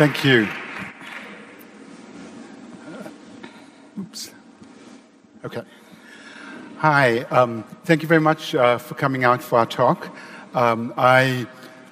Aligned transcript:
Thank 0.00 0.24
you. 0.24 0.48
Oops. 3.98 4.30
Okay. 5.44 5.60
Hi. 6.78 7.18
Um, 7.24 7.64
thank 7.84 8.00
you 8.00 8.08
very 8.08 8.22
much 8.22 8.54
uh, 8.54 8.78
for 8.78 8.94
coming 8.94 9.24
out 9.24 9.42
for 9.42 9.58
our 9.58 9.66
talk. 9.66 10.16
Um, 10.54 10.94
I 10.96 11.46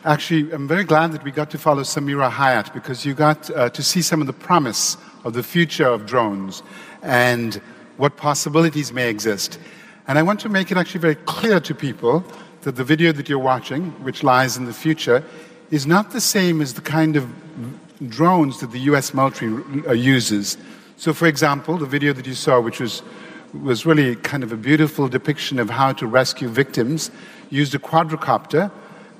actually 0.07 0.51
am 0.55 0.67
very 0.67 0.85
glad 0.85 1.13
that 1.13 1.23
we 1.23 1.31
got 1.31 1.51
to 1.51 1.59
follow 1.59 1.83
Samira 1.83 2.31
Hayat 2.31 2.73
because 2.73 3.05
you 3.05 3.13
got 3.13 3.51
uh, 3.51 3.69
to 3.69 3.83
see 3.83 4.01
some 4.01 4.23
of 4.23 4.27
the 4.27 4.33
promise 4.33 4.97
of 5.25 5.35
the 5.35 5.43
future 5.43 5.87
of 5.87 6.07
drones 6.07 6.63
and 7.03 7.57
what 7.99 8.17
possibilities 8.17 8.91
may 8.91 9.11
exist. 9.11 9.59
And 10.07 10.19
I 10.19 10.23
want 10.23 10.41
to 10.41 10.49
make 10.49 10.71
it 10.71 10.79
actually 10.79 11.01
very 11.01 11.17
clear 11.27 11.61
to 11.61 11.75
people 11.75 12.25
that 12.63 12.75
the 12.75 12.85
video 12.85 13.13
that 13.13 13.29
you're 13.29 13.39
watching, 13.39 13.91
which 14.03 14.23
lies 14.23 14.57
in 14.57 14.65
the 14.65 14.73
future, 14.73 15.23
is 15.71 15.87
not 15.87 16.13
the 16.13 16.21
same 16.23 16.63
as 16.63 16.73
the 16.73 16.81
kind 16.81 17.15
of 17.15 17.29
drones 18.07 18.61
that 18.61 18.71
the 18.71 18.81
US 18.81 19.13
military 19.13 19.63
uh, 19.87 19.93
uses. 19.93 20.57
So, 20.97 21.13
for 21.13 21.27
example, 21.27 21.79
the 21.79 21.87
video 21.87 22.13
that 22.13 22.27
you 22.27 22.35
saw, 22.35 22.61
which 22.61 22.81
was, 22.81 23.03
was 23.63 23.87
really 23.87 24.17
kind 24.17 24.43
of 24.43 24.53
a 24.53 24.57
beautiful 24.57 25.09
depiction 25.09 25.59
of 25.59 25.71
how 25.71 25.93
to 25.95 26.07
rescue 26.07 26.49
victims, 26.49 27.11
used 27.51 27.75
a 27.75 27.79
quadricopter, 27.79 28.71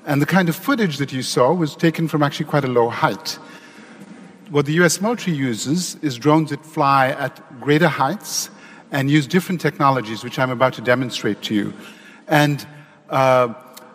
and 0.05 0.21
the 0.21 0.25
kind 0.25 0.49
of 0.49 0.55
footage 0.55 0.97
that 0.97 1.11
you 1.11 1.21
saw 1.21 1.53
was 1.53 1.75
taken 1.75 2.07
from 2.07 2.23
actually 2.23 2.45
quite 2.45 2.63
a 2.63 2.67
low 2.67 2.89
height. 2.89 3.37
What 4.49 4.65
the 4.65 4.73
US 4.83 5.01
military 5.01 5.35
uses 5.35 5.95
is 6.01 6.17
drones 6.17 6.49
that 6.49 6.65
fly 6.65 7.09
at 7.09 7.59
greater 7.61 7.87
heights 7.87 8.49
and 8.91 9.09
use 9.09 9.27
different 9.27 9.61
technologies, 9.61 10.23
which 10.23 10.39
I'm 10.39 10.49
about 10.49 10.73
to 10.73 10.81
demonstrate 10.81 11.41
to 11.43 11.53
you. 11.53 11.73
And 12.27 12.65
uh, 13.09 13.53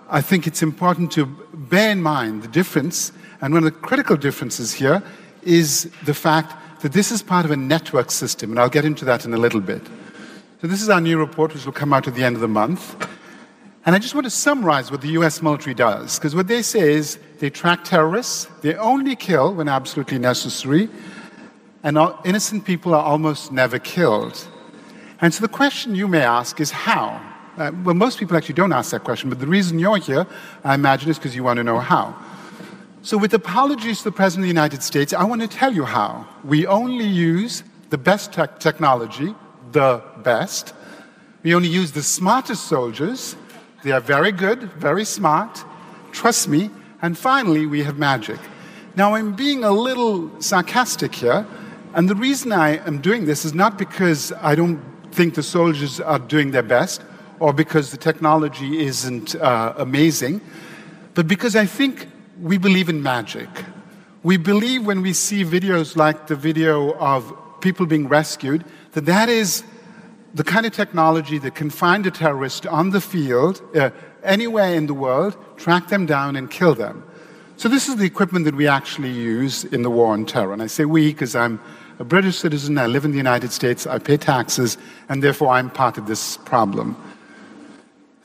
I 0.09 0.21
think 0.21 0.47
it's 0.47 0.63
important 0.63 1.11
to 1.13 1.27
bear 1.53 1.91
in 1.91 2.03
mind 2.03 2.43
the 2.43 2.49
difference, 2.49 3.13
and 3.45 3.53
one 3.53 3.63
of 3.63 3.71
the 3.71 3.79
critical 3.79 4.17
differences 4.17 4.73
here 4.73 5.03
is 5.43 5.91
the 6.07 6.15
fact 6.15 6.81
that 6.81 6.95
this 6.95 7.13
is 7.13 7.23
part 7.23 7.45
of 7.45 7.51
a 7.51 7.57
network 7.57 8.11
system, 8.11 8.51
and 8.51 8.59
I'll 8.59 8.71
get 8.71 8.87
into 8.87 9.05
that 9.05 9.27
in 9.27 9.35
a 9.35 9.37
little 9.37 9.61
bit. 9.61 9.83
So, 10.63 10.67
this 10.67 10.81
is 10.81 10.89
our 10.89 10.99
new 10.99 11.19
report, 11.19 11.53
which 11.53 11.67
will 11.67 11.75
come 11.75 11.93
out 11.93 12.09
at 12.09 12.15
the 12.15 12.25
end 12.25 12.37
of 12.37 12.41
the 12.41 12.49
month. 12.49 13.07
And 13.85 13.95
I 13.95 13.99
just 13.99 14.15
want 14.15 14.25
to 14.25 14.31
summarize 14.31 14.91
what 14.91 15.03
the 15.03 15.09
US 15.09 15.43
military 15.43 15.75
does, 15.75 16.19
because 16.19 16.35
what 16.35 16.49
they 16.49 16.63
say 16.63 16.95
is 16.95 17.19
they 17.39 17.51
track 17.51 17.85
terrorists, 17.85 18.47
they 18.63 18.77
only 18.77 19.15
kill 19.15 19.53
when 19.53 19.69
absolutely 19.69 20.19
necessary, 20.19 20.89
and 21.83 21.99
innocent 22.25 22.65
people 22.65 22.95
are 22.95 23.05
almost 23.05 23.53
never 23.53 23.79
killed. 23.79 24.49
And 25.21 25.35
so 25.35 25.43
the 25.43 25.53
question 25.53 25.95
you 25.95 26.09
may 26.09 26.23
ask 26.23 26.61
is 26.61 26.71
how? 26.71 27.21
Uh, 27.59 27.73
well, 27.85 27.95
most 27.95 28.19
people 28.19 28.39
actually 28.39 28.55
don't 28.55 28.73
ask 28.73 28.93
that 28.93 29.05
question, 29.05 29.29
but 29.29 29.39
the 29.39 29.47
reason 29.47 29.79
you're 29.79 29.99
here, 29.99 30.27
I 30.65 30.75
imagine, 30.75 31.11
is 31.11 31.19
because 31.19 31.37
you 31.37 31.45
want 31.45 31.59
to 31.59 31.63
know 31.63 31.79
how. 31.79 32.17
So, 33.05 33.19
with 33.19 33.35
apologies 33.35 33.99
to 33.99 34.05
the 34.05 34.13
President 34.13 34.45
of 34.45 34.47
the 34.47 34.61
United 34.61 34.83
States, 34.83 35.13
I 35.13 35.25
want 35.25 35.43
to 35.43 35.47
tell 35.47 35.75
you 35.75 35.85
how. 35.85 36.27
We 36.43 36.67
only 36.67 37.05
use 37.05 37.63
the 37.91 37.99
best 37.99 38.33
te- 38.33 38.47
technology, 38.59 39.35
the 39.73 40.03
best. 40.23 40.73
We 41.43 41.55
only 41.55 41.69
use 41.69 41.93
the 41.93 42.03
smartest 42.03 42.65
soldiers. 42.65 43.37
They 43.83 43.93
are 43.93 44.01
very 44.01 44.33
good, 44.33 44.73
very 44.73 45.05
smart. 45.05 45.63
Trust 46.13 46.49
me. 46.49 46.71
And 47.03 47.19
finally, 47.19 47.67
we 47.67 47.83
have 47.83 47.99
magic. 47.99 48.39
Now, 48.97 49.15
I'm 49.17 49.35
being 49.35 49.65
a 49.65 49.71
little 49.71 50.41
sarcastic 50.41 51.15
here, 51.15 51.47
and 51.93 52.09
the 52.09 52.15
reason 52.15 52.53
I 52.53 52.79
am 52.87 53.03
doing 53.03 53.27
this 53.27 53.45
is 53.45 53.53
not 53.53 53.77
because 53.77 54.33
I 54.41 54.55
don't 54.55 54.81
think 55.13 55.35
the 55.35 55.43
soldiers 55.43 56.01
are 56.01 56.19
doing 56.19 56.53
their 56.53 56.63
best 56.63 57.03
or 57.39 57.53
because 57.53 57.91
the 57.91 57.99
technology 57.99 58.83
isn't 58.87 59.35
uh, 59.35 59.75
amazing, 59.77 60.41
but 61.13 61.29
because 61.29 61.55
I 61.55 61.67
think 61.67 62.09
we 62.41 62.59
believe 62.59 62.89
in 62.89 63.03
magic. 63.03 63.49
We 64.23 64.37
believe 64.37 64.87
when 64.87 65.03
we 65.03 65.13
see 65.13 65.45
videos 65.45 65.97
like 65.97 66.27
the 66.27 66.37
video 66.37 66.95
of 66.95 67.33
people 67.61 67.87
being 67.87 68.09
rescued, 68.09 68.65
that 68.93 69.07
that 69.07 69.29
is 69.29 69.65
the 70.35 70.45
kind 70.45 70.67
of 70.67 70.73
technology 70.73 71.39
that 71.39 71.55
can 71.55 71.71
find 71.71 72.07
a 72.07 72.11
terrorist 72.11 72.67
on 72.67 72.91
the 72.91 73.01
field, 73.01 73.63
uh, 73.77 73.91
anywhere 74.23 74.75
in 74.75 74.87
the 74.87 74.95
world, 74.95 75.37
track 75.57 75.89
them 75.89 76.07
down 76.07 76.37
and 76.37 76.51
kill 76.51 76.75
them. 76.75 77.05
So 77.57 77.69
this 77.69 77.89
is 77.89 77.97
the 77.97 78.05
equipment 78.05 78.45
that 78.47 78.57
we 78.57 78.67
actually 78.67 79.13
use 79.13 79.65
in 79.65 79.83
the 79.83 79.91
war 79.91 80.13
on 80.13 80.27
terror. 80.27 80.53
And 80.53 80.63
I 80.63 80.67
say 80.67 80.85
we 80.85 81.13
because 81.13 81.37
I'm 81.37 81.61
a 82.01 82.05
British 82.05 82.39
citizen, 82.39 82.77
I 82.79 82.87
live 82.87 83.05
in 83.05 83.13
the 83.13 83.17
United 83.17 83.53
States, 83.53 83.87
I 83.87 83.99
pay 83.99 84.17
taxes, 84.17 84.77
and 85.09 85.23
therefore 85.23 85.51
I'm 85.51 85.71
part 85.71 85.97
of 85.97 86.09
this 86.09 86.37
problem. 86.39 86.97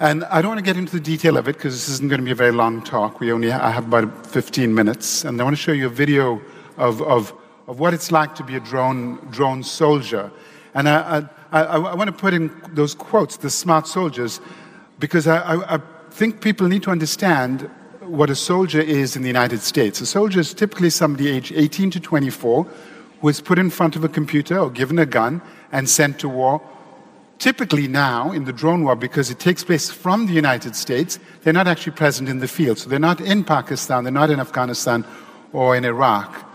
And 0.02 0.24
I 0.26 0.42
don't 0.42 0.52
want 0.52 0.60
to 0.60 0.64
get 0.64 0.78
into 0.78 0.94
the 0.94 1.02
detail 1.02 1.36
of 1.36 1.50
it 1.50 1.58
because 1.58 1.74
this 1.74 1.90
isn't 1.90 2.08
going 2.08 2.22
to 2.22 2.26
be 2.26 2.32
a 2.32 2.36
very 2.36 2.54
long 2.54 2.82
talk. 2.82 3.20
We 3.20 3.34
only 3.34 3.52
I 3.52 3.70
have 3.70 3.86
about 3.86 4.26
15 4.26 4.74
minutes. 4.74 5.26
And 5.26 5.42
I 5.42 5.44
want 5.44 5.58
to 5.58 5.62
show 5.62 5.74
you 5.74 5.88
a 5.88 5.90
video 5.90 6.42
of, 6.78 7.02
of, 7.02 7.34
of 7.68 7.80
what 7.80 7.94
it's 7.94 8.10
like 8.10 8.34
to 8.36 8.44
be 8.44 8.56
a 8.56 8.62
drone, 8.62 9.18
drone 9.30 9.62
soldier. 9.62 10.32
And 10.74 10.88
I, 10.88 11.28
I, 11.52 11.64
I 11.64 11.96
want 11.96 12.08
to 12.08 12.16
put 12.16 12.34
in 12.34 12.50
those 12.72 12.96
quotes, 12.96 13.36
the 13.36 13.50
smart 13.50 13.88
soldiers, 13.88 14.40
because 15.00 15.28
I, 15.28 15.40
I, 15.40 15.76
I 15.76 15.80
think 16.12 16.40
people 16.40 16.70
need 16.70 16.84
to 16.84 16.92
understand 16.92 17.70
what 18.00 18.30
a 18.30 18.36
soldier 18.36 18.80
is 18.80 19.18
in 19.18 19.22
the 19.22 19.28
United 19.28 19.60
States. 19.60 20.00
A 20.00 20.06
soldier 20.06 20.40
is 20.40 20.54
typically 20.54 20.92
somebody 20.92 21.28
aged 21.28 21.52
18 21.52 21.92
to 21.92 22.00
24 22.00 22.64
who 23.20 23.28
is 23.28 23.42
put 23.42 23.60
in 23.60 23.70
front 23.70 23.98
of 23.98 24.06
a 24.06 24.10
computer 24.10 24.60
or 24.60 24.70
given 24.70 24.98
a 24.98 25.06
gun 25.06 25.42
and 25.74 25.90
sent 25.90 26.20
to 26.20 26.30
war 26.30 26.62
typically 27.40 27.88
now 27.88 28.32
in 28.32 28.44
the 28.44 28.54
drone 28.54 28.84
war, 28.84 28.96
because 28.96 29.32
it 29.32 29.40
takes 29.40 29.64
place 29.64 29.90
from 29.90 30.28
the 30.28 30.34
United 30.34 30.76
States, 30.76 31.18
they're 31.42 31.54
not 31.54 31.68
actually 31.68 31.94
present 31.94 32.30
in 32.30 32.40
the 32.40 32.48
field. 32.48 32.78
So 32.78 32.90
they're 32.90 33.00
not 33.00 33.22
in 33.22 33.44
Pakistan, 33.44 34.04
they're 34.04 34.12
not 34.14 34.30
in 34.30 34.40
Afghanistan 34.40 35.06
or 35.54 35.76
in 35.76 35.86
Iraq. 35.86 36.46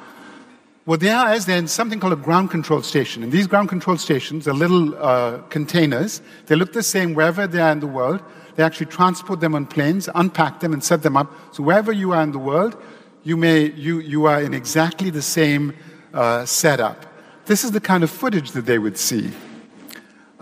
What 0.84 1.00
they 1.00 1.08
are 1.08 1.32
is 1.32 1.46
they're 1.46 1.56
in 1.56 1.66
something 1.66 1.98
called 1.98 2.12
a 2.12 2.16
ground 2.16 2.50
control 2.50 2.82
station. 2.82 3.22
And 3.22 3.32
these 3.32 3.46
ground 3.46 3.70
control 3.70 3.96
stations 3.96 4.46
are 4.46 4.52
little 4.52 4.94
uh, 5.02 5.38
containers. 5.48 6.20
They 6.46 6.56
look 6.56 6.74
the 6.74 6.82
same 6.82 7.14
wherever 7.14 7.46
they 7.46 7.60
are 7.60 7.72
in 7.72 7.80
the 7.80 7.86
world. 7.86 8.22
They 8.56 8.62
actually 8.62 8.86
transport 8.86 9.40
them 9.40 9.54
on 9.54 9.64
planes, 9.64 10.10
unpack 10.14 10.60
them, 10.60 10.74
and 10.74 10.84
set 10.84 11.02
them 11.02 11.16
up. 11.16 11.32
So 11.54 11.62
wherever 11.62 11.90
you 11.90 12.12
are 12.12 12.22
in 12.22 12.32
the 12.32 12.38
world, 12.38 12.76
you, 13.22 13.38
may, 13.38 13.72
you, 13.72 14.00
you 14.00 14.26
are 14.26 14.42
in 14.42 14.52
exactly 14.52 15.08
the 15.08 15.22
same 15.22 15.74
uh, 16.12 16.44
setup. 16.44 17.06
This 17.46 17.64
is 17.64 17.70
the 17.70 17.80
kind 17.80 18.04
of 18.04 18.10
footage 18.10 18.52
that 18.52 18.66
they 18.66 18.78
would 18.78 18.98
see. 18.98 19.30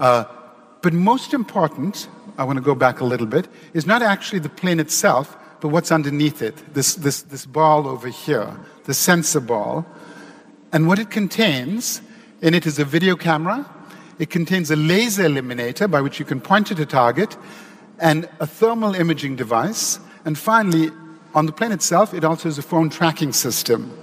Uh, 0.02 0.24
but 0.82 0.92
most 0.92 1.32
important, 1.32 2.08
I 2.36 2.42
want 2.42 2.56
to 2.56 2.60
go 2.60 2.74
back 2.74 3.00
a 3.00 3.04
little 3.04 3.26
bit, 3.26 3.46
is 3.72 3.86
not 3.86 4.02
actually 4.02 4.40
the 4.40 4.48
plane 4.48 4.80
itself, 4.80 5.36
but 5.60 5.68
what's 5.68 5.92
underneath 5.92 6.42
it. 6.42 6.56
This, 6.74 6.96
this, 6.96 7.22
this 7.22 7.46
ball 7.46 7.86
over 7.86 8.08
here, 8.08 8.52
the 8.82 8.94
sensor 8.94 9.38
ball. 9.38 9.86
And 10.72 10.88
what 10.88 10.98
it 10.98 11.10
contains 11.10 12.02
in 12.40 12.52
it 12.52 12.66
is 12.66 12.80
a 12.80 12.84
video 12.84 13.14
camera, 13.14 13.64
it 14.18 14.28
contains 14.28 14.72
a 14.72 14.76
laser 14.76 15.26
illuminator 15.26 15.86
by 15.86 16.00
which 16.00 16.19
you 16.19 16.24
can 16.24 16.40
point 16.40 16.72
at 16.72 16.80
a 16.80 16.86
target, 16.86 17.36
and 18.00 18.28
a 18.40 18.46
thermal 18.46 18.96
imaging 18.96 19.36
device. 19.36 20.00
And 20.24 20.36
finally, 20.36 20.90
on 21.32 21.46
the 21.46 21.52
plane 21.52 21.70
itself, 21.70 22.12
it 22.12 22.24
also 22.24 22.48
has 22.48 22.58
a 22.58 22.62
phone 22.62 22.90
tracking 22.90 23.32
system. 23.32 23.96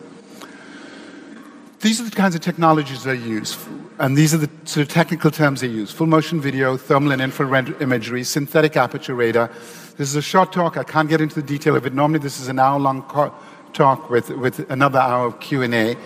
These 1.82 2.00
are 2.00 2.06
the 2.06 2.16
kinds 2.16 2.36
of 2.36 2.42
technologies 2.42 3.04
they 3.04 3.16
use, 3.16 3.58
and 4.00 4.18
these 4.18 4.34
are 4.34 4.38
the 4.38 4.50
sort 4.64 4.88
of 4.88 4.94
technical 4.94 5.30
terms 5.30 5.60
they 5.62 5.68
use 5.68 5.92
full 5.92 6.08
motion 6.08 6.40
video, 6.40 6.78
thermal 6.78 7.12
and 7.12 7.22
infrared 7.22 7.82
imagery, 7.82 8.24
synthetic 8.24 8.78
aperture 8.78 9.14
radar. 9.14 9.50
This 9.98 10.10
is 10.10 10.16
a 10.16 10.22
short 10.22 10.54
talk. 10.54 10.78
I 10.78 10.84
can't 10.84 11.10
get 11.10 11.20
into 11.20 11.36
the 11.36 11.46
detail 11.46 11.76
of 11.76 11.86
it. 11.86 11.94
Normally, 11.94 12.20
this 12.20 12.40
is 12.40 12.48
an 12.48 12.60
hour 12.60 12.80
long 12.80 13.04
talk 13.74 14.10
with, 14.10 14.30
with 14.30 14.72
another 14.72 15.00
hour 15.00 15.28
of 15.28 15.42
Q&A. 15.42 15.98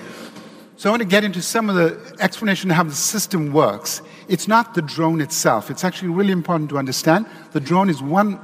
So 0.76 0.90
I 0.90 0.92
want 0.92 1.04
to 1.04 1.08
get 1.08 1.24
into 1.24 1.42
some 1.42 1.70
of 1.70 1.76
the 1.76 2.18
explanation 2.20 2.72
of 2.72 2.78
how 2.78 2.84
the 2.84 2.96
system 2.96 3.54
works. 3.54 4.02
It's 4.28 4.48
not 4.48 4.74
the 4.74 4.82
drone 4.82 5.22
itself. 5.22 5.70
It's 5.70 5.84
actually 5.84 6.10
really 6.10 6.32
important 6.32 6.72
to 6.72 6.80
understand 6.80 7.28
the 7.52 7.60
drone 7.60 7.90
is 7.90 8.02
one 8.02 8.40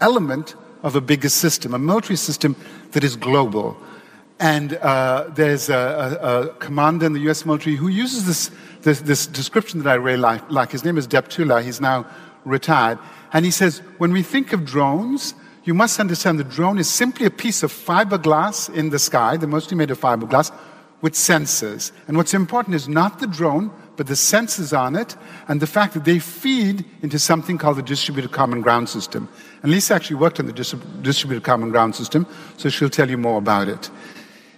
element 0.00 0.56
of 0.82 0.96
a 0.96 1.00
bigger 1.00 1.28
system, 1.28 1.74
a 1.74 1.78
military 1.78 2.16
system 2.16 2.56
that 2.90 3.04
is 3.04 3.14
global. 3.14 3.76
And 4.40 4.74
uh, 4.76 5.28
there's 5.28 5.68
a, 5.68 6.18
a, 6.20 6.48
a, 6.48 6.54
commander 6.54 7.04
in 7.04 7.12
the 7.12 7.20
US 7.30 7.44
military 7.44 7.76
who 7.76 7.88
uses 7.88 8.26
this, 8.26 8.50
this, 8.82 9.00
this 9.00 9.26
description 9.26 9.82
that 9.82 9.90
I 9.90 9.94
really 9.94 10.18
like, 10.18 10.50
like. 10.50 10.72
His 10.72 10.84
name 10.84 10.98
is 10.98 11.06
Deptula. 11.06 11.62
He's 11.62 11.80
now 11.80 12.06
retired. 12.44 12.98
And 13.32 13.44
he 13.44 13.50
says, 13.50 13.78
when 13.98 14.12
we 14.12 14.22
think 14.22 14.52
of 14.52 14.64
drones, 14.64 15.34
you 15.64 15.74
must 15.74 16.00
understand 16.00 16.38
the 16.38 16.44
drone 16.44 16.78
is 16.78 16.88
simply 16.88 17.26
a 17.26 17.30
piece 17.30 17.62
of 17.62 17.72
fiberglass 17.72 18.74
in 18.74 18.90
the 18.90 18.98
sky, 18.98 19.36
they're 19.36 19.48
mostly 19.48 19.76
made 19.76 19.90
of 19.90 20.00
fiberglass, 20.00 20.52
with 21.02 21.14
sensors. 21.14 21.92
And 22.08 22.16
what's 22.16 22.34
important 22.34 22.74
is 22.74 22.88
not 22.88 23.20
the 23.20 23.26
drone, 23.26 23.70
but 23.96 24.06
the 24.06 24.14
sensors 24.14 24.76
on 24.78 24.96
it, 24.96 25.16
and 25.48 25.60
the 25.60 25.66
fact 25.66 25.94
that 25.94 26.04
they 26.04 26.18
feed 26.18 26.84
into 27.02 27.18
something 27.18 27.58
called 27.58 27.76
the 27.76 27.82
Distributed 27.82 28.32
Common 28.32 28.62
Ground 28.62 28.88
System. 28.88 29.28
And 29.62 29.70
Lisa 29.70 29.94
actually 29.94 30.16
worked 30.16 30.40
on 30.40 30.46
the 30.46 30.52
Distributed 30.52 31.44
Common 31.44 31.70
Ground 31.70 31.94
System, 31.94 32.26
so 32.56 32.68
she'll 32.70 32.90
tell 32.90 33.10
you 33.10 33.18
more 33.18 33.38
about 33.38 33.68
it. 33.68 33.90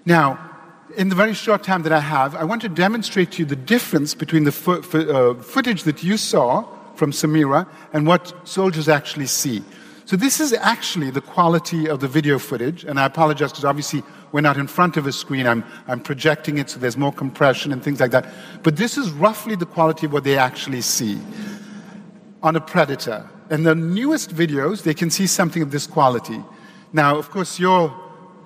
Now, 0.05 0.52
in 0.97 1.09
the 1.09 1.15
very 1.15 1.35
short 1.35 1.63
time 1.63 1.83
that 1.83 1.93
I 1.93 2.01
have, 2.01 2.35
I 2.35 2.45
want 2.45 2.63
to 2.63 2.69
demonstrate 2.69 3.33
to 3.33 3.39
you 3.41 3.45
the 3.45 3.57
difference 3.57 4.15
between 4.15 4.45
the 4.45 4.53
fo- 4.53 4.81
uh, 4.81 5.35
footage 5.43 5.85
that 5.85 6.03
you 6.03 6.17
saw 6.17 6.67
from 6.95 7.13
Samira 7.13 7.67
and 7.93 8.07
what 8.07 8.33
soldiers 8.45 8.89
actually 8.89 9.27
see. 9.27 9.63
So 10.05 10.17
this 10.17 10.41
is 10.41 10.53
actually 10.53 11.11
the 11.11 11.21
quality 11.21 11.89
of 11.89 12.01
the 12.01 12.09
video 12.09 12.39
footage, 12.39 12.85
and 12.85 12.99
I 12.99 13.07
apologize 13.07 13.53
because 13.53 13.65
obviously 13.65 14.03
we're 14.33 14.41
not 14.41 14.57
in 14.57 14.67
front 14.67 14.97
of 14.97 15.07
a 15.07 15.13
screen. 15.13 15.47
I'm, 15.47 15.65
I'm 15.87 16.01
projecting 16.01 16.59
it, 16.59 16.71
so 16.71 16.81
there's 16.81 16.97
more 16.97 17.13
compression 17.13 17.73
and 17.73 17.83
things 17.83 18.01
like 18.01 18.11
that. 18.11 18.27
But 18.63 18.77
this 18.77 18.99
is 18.99 19.11
roughly 19.11 19.55
the 19.55 19.67
quality 19.67 20.07
of 20.07 20.13
what 20.13 20.25
they 20.25 20.37
actually 20.37 20.81
see 20.81 21.19
on 22.43 22.57
a 22.57 22.61
predator. 22.61 23.29
In 23.51 23.63
the 23.63 23.75
newest 23.75 24.35
videos, 24.35 24.83
they 24.83 24.95
can 24.95 25.11
see 25.11 25.27
something 25.27 25.63
of 25.63 25.71
this 25.71 25.87
quality. 25.87 26.43
Now, 26.93 27.17
of 27.17 27.31
course, 27.31 27.59
you're 27.59 27.95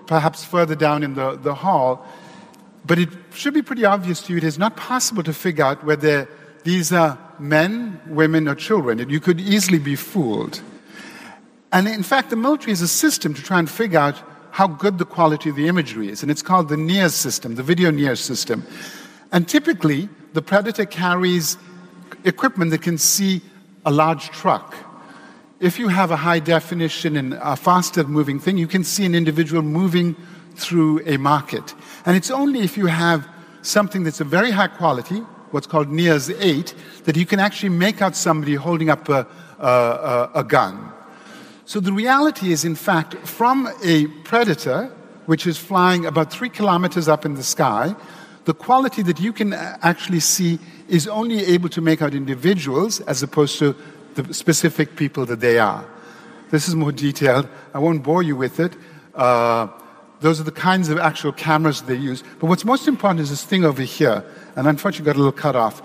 perhaps 0.06 0.44
further 0.44 0.74
down 0.74 1.02
in 1.02 1.14
the, 1.14 1.36
the 1.36 1.54
hall, 1.54 2.06
but 2.86 2.98
it 2.98 3.08
should 3.34 3.54
be 3.54 3.62
pretty 3.62 3.84
obvious 3.84 4.22
to 4.22 4.32
you 4.32 4.38
it 4.38 4.44
is 4.44 4.58
not 4.58 4.76
possible 4.76 5.22
to 5.22 5.32
figure 5.32 5.64
out 5.64 5.84
whether 5.84 6.28
these 6.64 6.92
are 6.92 7.18
men, 7.38 8.00
women, 8.06 8.48
or 8.48 8.54
children. 8.54 9.08
You 9.08 9.20
could 9.20 9.40
easily 9.40 9.78
be 9.78 9.96
fooled. 9.96 10.60
And 11.72 11.86
in 11.88 12.02
fact, 12.02 12.30
the 12.30 12.36
military 12.36 12.72
is 12.72 12.82
a 12.82 12.88
system 12.88 13.34
to 13.34 13.42
try 13.42 13.58
and 13.58 13.70
figure 13.70 13.98
out 13.98 14.22
how 14.50 14.66
good 14.66 14.98
the 14.98 15.04
quality 15.04 15.50
of 15.50 15.56
the 15.56 15.68
imagery 15.68 16.08
is. 16.08 16.22
And 16.22 16.30
it's 16.30 16.42
called 16.42 16.68
the 16.68 16.76
NIIRS 16.76 17.12
system, 17.12 17.56
the 17.56 17.62
video 17.62 17.90
NIIRS 17.90 18.18
system. 18.18 18.66
And 19.32 19.46
typically, 19.46 20.08
the 20.32 20.42
predator 20.42 20.86
carries 20.86 21.58
equipment 22.24 22.70
that 22.70 22.82
can 22.82 22.98
see 22.98 23.42
a 23.84 23.90
large 23.90 24.30
truck. 24.30 24.74
If 25.60 25.78
you 25.78 25.88
have 25.88 26.10
a 26.10 26.16
high 26.16 26.38
definition 26.38 27.16
and 27.16 27.34
a 27.34 27.56
faster 27.56 28.04
moving 28.04 28.38
thing, 28.40 28.58
you 28.58 28.66
can 28.66 28.84
see 28.84 29.04
an 29.04 29.14
individual 29.14 29.62
moving 29.62 30.16
through 30.56 31.02
a 31.06 31.16
market. 31.16 31.74
And 32.04 32.16
it's 32.16 32.30
only 32.30 32.60
if 32.60 32.76
you 32.76 32.86
have 32.86 33.28
something 33.62 34.04
that's 34.04 34.20
a 34.20 34.24
very 34.24 34.50
high 34.50 34.68
quality, 34.68 35.18
what's 35.50 35.66
called 35.66 35.88
NIIRS 35.88 36.36
8, 36.40 36.74
that 37.04 37.16
you 37.16 37.26
can 37.26 37.40
actually 37.40 37.70
make 37.70 38.02
out 38.02 38.16
somebody 38.16 38.54
holding 38.54 38.90
up 38.90 39.08
a, 39.08 39.26
a, 39.58 40.30
a 40.36 40.44
gun. 40.44 40.92
So 41.64 41.80
the 41.80 41.92
reality 41.92 42.52
is, 42.52 42.64
in 42.64 42.76
fact, 42.76 43.14
from 43.26 43.68
a 43.82 44.06
predator, 44.24 44.92
which 45.26 45.46
is 45.46 45.58
flying 45.58 46.06
about 46.06 46.32
three 46.32 46.48
kilometers 46.48 47.08
up 47.08 47.24
in 47.24 47.34
the 47.34 47.42
sky, 47.42 47.94
the 48.44 48.54
quality 48.54 49.02
that 49.02 49.18
you 49.18 49.32
can 49.32 49.52
actually 49.52 50.20
see 50.20 50.60
is 50.88 51.08
only 51.08 51.44
able 51.44 51.68
to 51.70 51.80
make 51.80 52.00
out 52.00 52.14
individuals 52.14 53.00
as 53.00 53.22
opposed 53.22 53.58
to 53.58 53.74
the 54.14 54.32
specific 54.32 54.94
people 54.94 55.26
that 55.26 55.40
they 55.40 55.58
are. 55.58 55.84
This 56.50 56.68
is 56.68 56.76
more 56.76 56.92
detailed. 56.92 57.48
I 57.74 57.80
won't 57.80 58.04
bore 58.04 58.22
you 58.22 58.36
with 58.36 58.60
it. 58.60 58.76
Uh, 59.14 59.66
those 60.20 60.40
are 60.40 60.44
the 60.44 60.52
kinds 60.52 60.88
of 60.88 60.98
actual 60.98 61.32
cameras 61.32 61.82
they 61.82 61.94
use. 61.94 62.22
But 62.40 62.46
what's 62.46 62.64
most 62.64 62.88
important 62.88 63.20
is 63.20 63.30
this 63.30 63.44
thing 63.44 63.64
over 63.64 63.82
here. 63.82 64.24
And 64.56 64.66
unfortunately, 64.66 65.06
got 65.06 65.16
a 65.16 65.18
little 65.18 65.32
cut 65.32 65.56
off. 65.56 65.82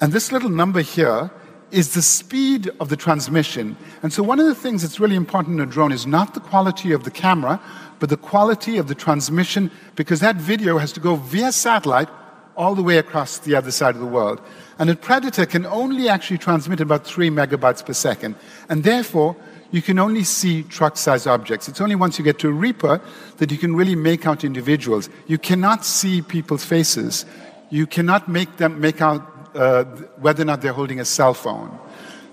And 0.00 0.12
this 0.12 0.32
little 0.32 0.48
number 0.48 0.80
here 0.80 1.30
is 1.70 1.94
the 1.94 2.02
speed 2.02 2.70
of 2.80 2.88
the 2.88 2.96
transmission. 2.96 3.76
And 4.02 4.12
so, 4.12 4.22
one 4.22 4.40
of 4.40 4.46
the 4.46 4.54
things 4.54 4.82
that's 4.82 4.98
really 4.98 5.14
important 5.14 5.60
in 5.60 5.68
a 5.68 5.70
drone 5.70 5.92
is 5.92 6.06
not 6.06 6.34
the 6.34 6.40
quality 6.40 6.92
of 6.92 7.04
the 7.04 7.10
camera, 7.10 7.60
but 7.98 8.08
the 8.08 8.16
quality 8.16 8.78
of 8.78 8.88
the 8.88 8.94
transmission, 8.94 9.70
because 9.94 10.20
that 10.20 10.36
video 10.36 10.78
has 10.78 10.92
to 10.92 11.00
go 11.00 11.16
via 11.16 11.52
satellite 11.52 12.08
all 12.56 12.74
the 12.74 12.82
way 12.82 12.98
across 12.98 13.38
the 13.38 13.54
other 13.54 13.70
side 13.70 13.94
of 13.94 14.00
the 14.00 14.06
world. 14.06 14.40
And 14.78 14.90
a 14.90 14.96
Predator 14.96 15.46
can 15.46 15.66
only 15.66 16.08
actually 16.08 16.38
transmit 16.38 16.80
about 16.80 17.06
3 17.06 17.30
megabytes 17.30 17.84
per 17.84 17.92
second. 17.92 18.34
And 18.68 18.82
therefore, 18.84 19.36
you 19.70 19.82
can 19.82 19.98
only 19.98 20.24
see 20.24 20.62
truck 20.64 20.96
sized 20.96 21.26
objects. 21.26 21.68
It's 21.68 21.80
only 21.80 21.94
once 21.94 22.18
you 22.18 22.24
get 22.24 22.38
to 22.40 22.48
a 22.48 22.52
Reaper 22.52 23.00
that 23.38 23.50
you 23.50 23.58
can 23.58 23.76
really 23.76 23.94
make 23.94 24.26
out 24.26 24.44
individuals. 24.44 25.08
You 25.26 25.38
cannot 25.38 25.84
see 25.84 26.22
people's 26.22 26.64
faces. 26.64 27.24
You 27.70 27.86
cannot 27.86 28.28
make 28.28 28.56
them 28.56 28.80
make 28.80 29.00
out 29.00 29.22
uh, 29.54 29.84
whether 30.20 30.42
or 30.42 30.46
not 30.46 30.62
they're 30.62 30.72
holding 30.72 31.00
a 31.00 31.04
cell 31.04 31.34
phone. 31.34 31.78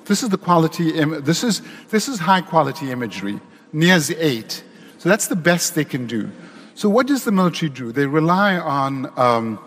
This 0.06 0.24
is 0.24 0.30
the 0.30 0.38
quality, 0.38 0.92
this, 1.19 1.44
is, 1.44 1.62
this 1.89 2.07
is 2.07 2.18
high 2.18 2.42
quality 2.42 2.92
imagery, 2.92 3.39
NIIRS 3.74 4.16
8. 4.18 4.63
So 5.00 5.10
that's 5.10 5.28
the 5.28 5.36
best 5.36 5.75
they 5.75 5.84
can 5.84 6.07
do. 6.07 6.31
So 6.75 6.89
what 6.89 7.07
does 7.07 7.24
the 7.24 7.31
military 7.31 7.69
do? 7.69 7.92
They 7.92 8.06
rely 8.06 8.57
on, 8.57 9.12
um, 9.19 9.60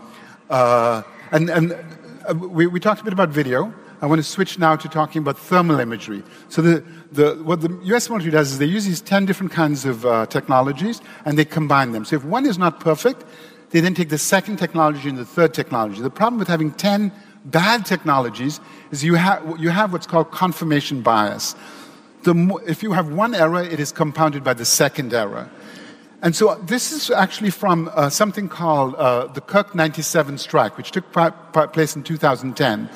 uh, 0.48 1.02
and, 1.30 1.50
and 1.50 1.72
uh, 2.26 2.34
we, 2.34 2.66
we 2.66 2.80
talked 2.80 3.02
a 3.02 3.04
bit 3.04 3.12
about 3.12 3.28
video. 3.28 3.74
I 4.02 4.06
want 4.06 4.18
to 4.18 4.22
switch 4.22 4.58
now 4.58 4.76
to 4.76 4.88
talking 4.88 5.20
about 5.20 5.38
thermal 5.38 5.78
imagery. 5.78 6.22
So 6.48 6.62
the, 6.62 6.84
the, 7.12 7.34
what 7.44 7.60
the 7.60 7.78
US 7.94 8.08
military 8.08 8.30
does 8.30 8.52
is 8.52 8.58
they 8.58 8.64
use 8.64 8.86
these 8.86 9.02
10 9.02 9.26
different 9.26 9.52
kinds 9.52 9.84
of 9.84 10.06
uh, 10.06 10.26
technologies 10.26 11.02
and 11.26 11.38
they 11.38 11.44
combine 11.44 11.92
them. 11.92 12.04
So 12.04 12.16
if 12.16 12.24
one 12.24 12.46
is 12.46 12.56
not 12.56 12.80
perfect, 12.80 13.24
they 13.70 13.80
then 13.80 13.94
take 13.94 14.08
the 14.08 14.18
second 14.18 14.56
technology 14.56 15.08
and 15.08 15.18
the 15.18 15.26
third 15.26 15.52
technology. 15.52 16.00
The 16.00 16.10
problem 16.10 16.38
with 16.38 16.48
having 16.48 16.72
10 16.72 17.12
bad 17.44 17.84
technologies 17.84 18.58
is 18.90 19.04
you 19.04 19.14
have, 19.14 19.60
you 19.60 19.68
have 19.68 19.92
what's 19.92 20.06
called 20.06 20.30
confirmation 20.30 21.02
bias. 21.02 21.54
Mo- 22.26 22.58
if 22.66 22.82
you 22.82 22.92
have 22.92 23.12
one 23.12 23.34
error, 23.34 23.62
it 23.62 23.80
is 23.80 23.92
compounded 23.92 24.42
by 24.42 24.54
the 24.54 24.64
second 24.64 25.12
error. 25.12 25.48
And 26.22 26.36
so 26.36 26.54
this 26.56 26.92
is 26.92 27.10
actually 27.10 27.50
from 27.50 27.90
uh, 27.94 28.10
something 28.10 28.48
called 28.48 28.94
uh, 28.96 29.26
the 29.28 29.40
Kirk 29.40 29.74
97 29.74 30.38
strike, 30.38 30.76
which 30.76 30.90
took 30.90 31.10
place 31.72 31.96
in 31.96 32.02
2010. 32.02 32.90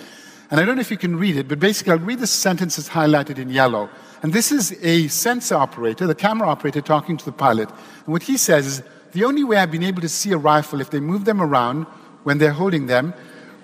And 0.54 0.60
I 0.60 0.64
don't 0.64 0.76
know 0.76 0.82
if 0.82 0.90
you 0.92 0.96
can 0.96 1.16
read 1.16 1.36
it, 1.36 1.48
but 1.48 1.58
basically 1.58 1.94
I'll 1.94 1.98
read 1.98 2.20
the 2.20 2.28
sentences 2.28 2.88
highlighted 2.88 3.38
in 3.40 3.50
yellow. 3.50 3.90
And 4.22 4.32
this 4.32 4.52
is 4.52 4.78
a 4.84 5.08
sensor 5.08 5.56
operator, 5.56 6.06
the 6.06 6.14
camera 6.14 6.46
operator, 6.46 6.80
talking 6.80 7.16
to 7.16 7.24
the 7.24 7.32
pilot. 7.32 7.68
And 8.04 8.12
what 8.12 8.22
he 8.22 8.36
says 8.36 8.64
is, 8.64 8.82
the 9.10 9.24
only 9.24 9.42
way 9.42 9.56
I've 9.56 9.72
been 9.72 9.82
able 9.82 10.00
to 10.00 10.08
see 10.08 10.30
a 10.30 10.36
rifle 10.36 10.80
if 10.80 10.90
they 10.90 11.00
move 11.00 11.24
them 11.24 11.42
around 11.42 11.86
when 12.22 12.38
they're 12.38 12.52
holding 12.52 12.86
them 12.86 13.14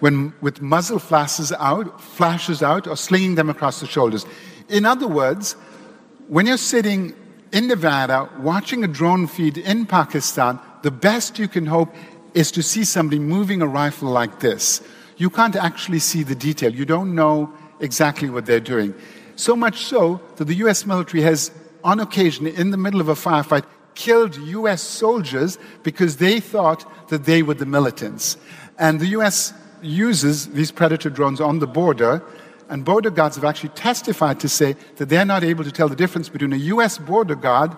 when 0.01 0.33
with 0.41 0.61
muzzle 0.61 0.99
flashes 0.99 1.53
out, 1.53 2.01
flashes 2.01 2.61
out, 2.61 2.89
or 2.89 2.97
slinging 2.97 3.37
them 3.37 3.49
across 3.49 3.79
the 3.79 3.87
shoulders. 3.87 4.27
In 4.69 4.85
other 4.85 5.07
words, 5.07 5.53
when 6.27 6.45
you're 6.49 6.57
sitting 6.57 7.15
in 7.53 7.69
Nevada 7.69 8.29
watching 8.41 8.83
a 8.83 8.89
drone 8.89 9.29
feed 9.29 9.59
in 9.59 9.87
Pakistan, 9.87 10.59
the 10.83 10.91
best 10.91 11.39
you 11.39 11.47
can 11.47 11.67
hope 11.67 11.95
is 12.35 12.51
to 12.51 12.65
see 12.65 12.83
somebody 12.83 13.21
moving 13.21 13.63
a 13.63 13.67
rifle 13.69 14.09
like 14.09 14.41
this. 14.41 14.83
You 15.21 15.29
can't 15.29 15.55
actually 15.55 15.99
see 15.99 16.23
the 16.23 16.35
detail. 16.35 16.75
You 16.75 16.87
don't 16.87 17.15
know 17.15 17.53
exactly 17.79 18.31
what 18.31 18.47
they're 18.47 18.59
doing. 18.59 18.95
So 19.37 19.55
much 19.55 19.85
so 19.85 20.19
that 20.37 20.47
the 20.47 20.55
US 20.65 20.87
military 20.87 21.23
has, 21.25 21.51
on 21.85 22.01
occasion, 22.01 22.47
in 22.47 22.71
the 22.71 22.79
middle 22.79 23.03
of 23.03 23.11
a 23.11 23.15
firefight, 23.15 23.65
killed 23.95 24.35
US 24.37 24.81
soldiers 24.81 25.59
because 25.83 26.17
they 26.17 26.41
thought 26.41 26.87
that 27.11 27.25
they 27.25 27.43
were 27.43 27.53
the 27.53 27.67
militants. 27.67 28.39
And 28.79 28.99
the 28.99 29.09
US 29.19 29.53
uses 29.83 30.49
these 30.55 30.73
predator 30.73 31.11
drones 31.11 31.39
on 31.39 31.59
the 31.59 31.67
border, 31.67 32.23
and 32.71 32.83
border 32.83 33.11
guards 33.11 33.37
have 33.37 33.45
actually 33.45 33.75
testified 33.75 34.41
to 34.41 34.49
say 34.49 34.75
that 34.97 35.11
they're 35.11 35.27
not 35.27 35.45
able 35.45 35.65
to 35.65 35.73
tell 35.73 35.91
the 35.91 35.97
difference 35.97 36.31
between 36.31 36.55
a 36.55 36.65
US 36.75 36.97
border 36.97 37.35
guard 37.35 37.77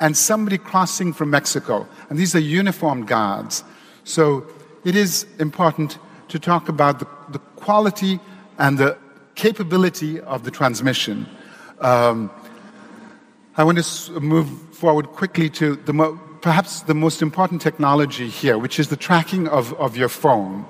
and 0.00 0.16
somebody 0.16 0.56
crossing 0.56 1.12
from 1.12 1.28
Mexico. 1.28 1.86
And 2.08 2.18
these 2.18 2.34
are 2.34 2.40
uniformed 2.62 3.08
guards. 3.08 3.62
So 4.04 4.46
it 4.86 4.96
is 4.96 5.26
important 5.38 5.98
to 6.28 6.38
talk 6.38 6.68
about 6.68 6.98
the, 6.98 7.06
the 7.30 7.38
quality 7.56 8.20
and 8.58 8.78
the 8.78 8.96
capability 9.34 10.20
of 10.20 10.44
the 10.44 10.50
transmission. 10.50 11.26
Um, 11.80 12.30
I 13.56 13.64
want 13.64 13.84
to 13.84 14.20
move 14.20 14.48
forward 14.72 15.08
quickly 15.08 15.50
to 15.50 15.76
the 15.76 16.18
perhaps 16.40 16.82
the 16.82 16.94
most 16.94 17.22
important 17.22 17.60
technology 17.60 18.28
here, 18.28 18.58
which 18.58 18.78
is 18.78 18.88
the 18.88 18.96
tracking 18.96 19.48
of, 19.48 19.72
of 19.74 19.96
your 19.96 20.08
phone. 20.08 20.64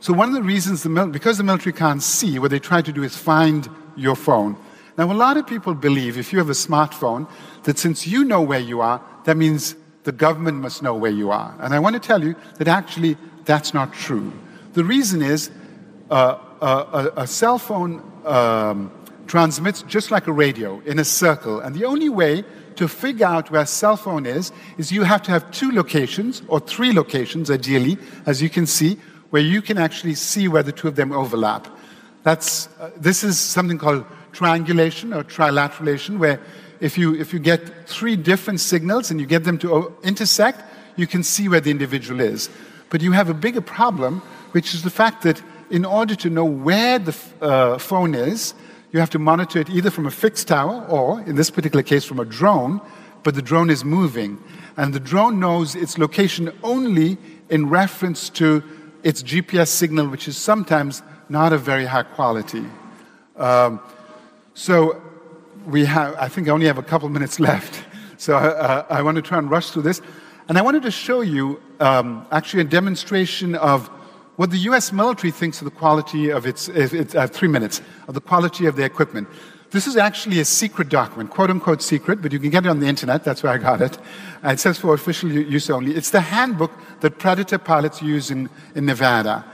So 0.00 0.12
one 0.12 0.28
of 0.28 0.34
the 0.34 0.42
reasons, 0.42 0.82
the 0.82 0.88
because 1.12 1.38
the 1.38 1.44
military 1.44 1.72
can't 1.72 2.02
see, 2.02 2.38
what 2.38 2.50
they 2.50 2.58
try 2.58 2.82
to 2.82 2.92
do 2.92 3.02
is 3.02 3.16
find 3.16 3.68
your 3.96 4.16
phone. 4.16 4.56
Now, 4.98 5.10
a 5.10 5.14
lot 5.14 5.36
of 5.36 5.46
people 5.46 5.74
believe, 5.74 6.18
if 6.18 6.32
you 6.32 6.38
have 6.38 6.50
a 6.50 6.52
smartphone, 6.54 7.28
that 7.64 7.78
since 7.78 8.06
you 8.06 8.24
know 8.24 8.42
where 8.42 8.60
you 8.60 8.80
are, 8.80 9.00
that 9.24 9.36
means 9.36 9.74
the 10.04 10.12
government 10.12 10.58
must 10.58 10.82
know 10.82 10.94
where 10.94 11.10
you 11.10 11.30
are. 11.30 11.54
And 11.60 11.72
I 11.72 11.78
want 11.78 11.94
to 11.94 12.00
tell 12.00 12.22
you 12.22 12.34
that 12.58 12.68
actually 12.68 13.16
that's 13.44 13.72
not 13.72 13.92
true. 13.92 14.32
The 14.72 14.84
reason 14.84 15.22
is 15.22 15.50
uh, 16.10 16.38
a, 16.60 17.12
a, 17.16 17.26
cell 17.26 17.58
phone 17.58 18.02
um, 18.24 18.90
transmits 19.26 19.82
just 19.82 20.10
like 20.10 20.26
a 20.26 20.32
radio 20.32 20.80
in 20.86 20.98
a 20.98 21.04
circle. 21.04 21.60
And 21.60 21.74
the 21.74 21.84
only 21.84 22.08
way 22.08 22.44
to 22.76 22.88
figure 22.88 23.26
out 23.26 23.50
where 23.50 23.62
a 23.62 23.66
cell 23.66 23.96
phone 23.96 24.24
is 24.24 24.50
is 24.78 24.90
you 24.90 25.02
have 25.02 25.22
to 25.22 25.30
have 25.30 25.50
two 25.50 25.72
locations 25.72 26.42
or 26.48 26.60
three 26.60 26.92
locations, 26.92 27.50
ideally, 27.50 27.98
as 28.24 28.40
you 28.40 28.48
can 28.48 28.66
see, 28.66 28.96
where 29.30 29.42
you 29.42 29.60
can 29.62 29.78
actually 29.78 30.14
see 30.14 30.48
where 30.48 30.62
the 30.62 30.72
two 30.72 30.88
of 30.88 30.96
them 30.96 31.12
overlap. 31.12 31.68
That's, 32.22 32.68
uh, 32.78 32.90
this 32.96 33.24
is 33.24 33.38
something 33.38 33.78
called 33.78 34.04
triangulation 34.32 35.12
or 35.12 35.24
trilateralation, 35.24 36.18
where 36.18 36.40
if 36.80 36.96
you, 36.96 37.14
if 37.14 37.32
you 37.32 37.38
get 37.38 37.88
three 37.88 38.16
different 38.16 38.60
signals 38.60 39.10
and 39.10 39.20
you 39.20 39.26
get 39.26 39.44
them 39.44 39.58
to 39.58 39.94
intersect, 40.02 40.62
you 40.96 41.06
can 41.06 41.22
see 41.22 41.48
where 41.48 41.60
the 41.60 41.70
individual 41.70 42.20
is. 42.20 42.48
But 42.90 43.00
you 43.00 43.12
have 43.12 43.30
a 43.30 43.34
bigger 43.34 43.60
problem, 43.60 44.22
which 44.52 44.74
is 44.74 44.82
the 44.82 44.90
fact 44.90 45.22
that 45.22 45.42
in 45.70 45.84
order 45.84 46.14
to 46.14 46.30
know 46.30 46.44
where 46.44 46.98
the 46.98 47.16
uh, 47.40 47.78
phone 47.78 48.14
is, 48.14 48.54
you 48.92 49.00
have 49.00 49.10
to 49.10 49.18
monitor 49.18 49.58
it 49.58 49.70
either 49.70 49.90
from 49.90 50.06
a 50.06 50.10
fixed 50.10 50.48
tower 50.48 50.86
or, 50.88 51.20
in 51.22 51.36
this 51.36 51.50
particular 51.50 51.82
case, 51.82 52.04
from 52.04 52.20
a 52.20 52.24
drone, 52.24 52.80
but 53.22 53.34
the 53.34 53.42
drone 53.42 53.70
is 53.70 53.84
moving. 53.84 54.42
And 54.76 54.92
the 54.92 55.00
drone 55.00 55.40
knows 55.40 55.74
its 55.74 55.96
location 55.96 56.52
only 56.62 57.16
in 57.48 57.70
reference 57.70 58.28
to 58.30 58.62
its 59.02 59.22
GPS 59.22 59.68
signal, 59.68 60.08
which 60.08 60.28
is 60.28 60.36
sometimes 60.36 61.02
not 61.28 61.52
of 61.52 61.62
very 61.62 61.86
high 61.86 62.02
quality. 62.02 62.64
Um, 63.36 63.80
so 64.54 65.02
we 65.66 65.86
have, 65.86 66.14
I 66.16 66.28
think 66.28 66.48
I 66.48 66.50
only 66.50 66.66
have 66.66 66.78
a 66.78 66.82
couple 66.82 67.08
minutes 67.08 67.40
left. 67.48 67.82
So 68.18 68.36
uh, 68.36 68.84
I 68.90 69.02
want 69.02 69.16
to 69.16 69.22
try 69.22 69.38
and 69.38 69.50
rush 69.50 69.70
through 69.70 69.82
this. 69.82 70.02
And 70.48 70.58
I 70.58 70.62
wanted 70.62 70.82
to 70.82 70.90
show 70.90 71.22
you 71.22 71.62
um, 71.80 72.26
actually 72.30 72.60
a 72.60 72.64
demonstration 72.64 73.54
of 73.54 73.90
what 74.36 74.50
the 74.50 74.58
US 74.58 74.92
military 74.92 75.30
thinks 75.30 75.60
of 75.60 75.66
the 75.66 75.70
quality 75.70 76.30
of 76.30 76.46
its, 76.46 76.68
its 76.68 77.14
uh, 77.14 77.26
three 77.26 77.48
minutes, 77.48 77.82
of 78.08 78.14
the 78.14 78.20
quality 78.20 78.66
of 78.66 78.76
their 78.76 78.86
equipment. 78.86 79.28
This 79.70 79.86
is 79.86 79.96
actually 79.96 80.38
a 80.40 80.44
secret 80.44 80.90
document, 80.90 81.30
quote 81.30 81.50
unquote 81.50 81.80
secret, 81.80 82.20
but 82.20 82.32
you 82.32 82.38
can 82.38 82.50
get 82.50 82.66
it 82.66 82.68
on 82.68 82.80
the 82.80 82.86
internet. 82.86 83.24
That's 83.24 83.42
where 83.42 83.52
I 83.52 83.58
got 83.58 83.80
it. 83.80 83.98
Uh, 84.44 84.50
it 84.50 84.60
says 84.60 84.78
for 84.78 84.92
official 84.92 85.30
use 85.30 85.70
only. 85.70 85.94
It's 85.94 86.10
the 86.10 86.20
handbook 86.20 86.72
that 87.00 87.18
Predator 87.18 87.58
pilots 87.58 88.02
use 88.02 88.30
in, 88.30 88.50
in 88.74 88.84
Nevada. 88.84 89.44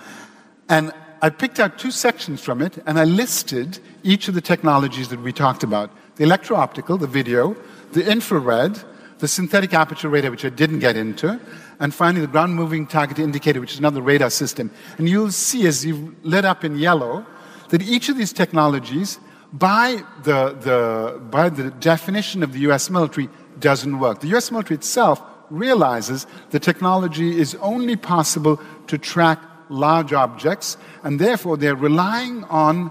And 0.68 0.92
I 1.22 1.30
picked 1.30 1.60
out 1.60 1.78
two 1.78 1.90
sections 1.90 2.42
from 2.42 2.62
it 2.62 2.78
and 2.86 2.98
I 2.98 3.04
listed 3.04 3.78
each 4.02 4.28
of 4.28 4.34
the 4.34 4.40
technologies 4.40 5.08
that 5.08 5.20
we 5.20 5.32
talked 5.32 5.62
about 5.62 5.90
the 6.16 6.24
electro 6.24 6.56
optical, 6.56 6.98
the 6.98 7.06
video, 7.06 7.56
the 7.92 8.04
infrared, 8.10 8.76
the 9.18 9.28
synthetic 9.28 9.72
aperture 9.72 10.08
radar, 10.08 10.32
which 10.32 10.44
I 10.44 10.48
didn't 10.48 10.80
get 10.80 10.96
into, 10.96 11.40
and 11.80 11.94
finally 11.94 12.20
the 12.20 12.30
ground 12.30 12.54
moving 12.54 12.86
target 12.86 13.18
indicator, 13.18 13.60
which 13.60 13.72
is 13.72 13.78
another 13.78 14.00
radar 14.00 14.30
system. 14.30 14.70
And 14.98 15.08
you'll 15.08 15.32
see 15.32 15.66
as 15.66 15.84
you've 15.84 16.24
lit 16.24 16.44
up 16.44 16.64
in 16.64 16.76
yellow 16.78 17.24
that 17.68 17.82
each 17.82 18.08
of 18.08 18.16
these 18.16 18.32
technologies, 18.32 19.18
by 19.52 20.02
the, 20.24 20.50
the, 20.60 21.20
by 21.30 21.48
the 21.48 21.70
definition 21.70 22.42
of 22.42 22.52
the 22.52 22.60
US 22.70 22.90
military, 22.90 23.28
doesn't 23.60 23.98
work. 23.98 24.20
The 24.20 24.34
US 24.36 24.50
military 24.50 24.76
itself 24.76 25.22
realizes 25.50 26.26
the 26.50 26.60
technology 26.60 27.38
is 27.38 27.54
only 27.56 27.96
possible 27.96 28.60
to 28.86 28.98
track 28.98 29.40
large 29.68 30.12
objects, 30.12 30.76
and 31.02 31.18
therefore 31.18 31.56
they're 31.56 31.76
relying 31.76 32.44
on, 32.44 32.90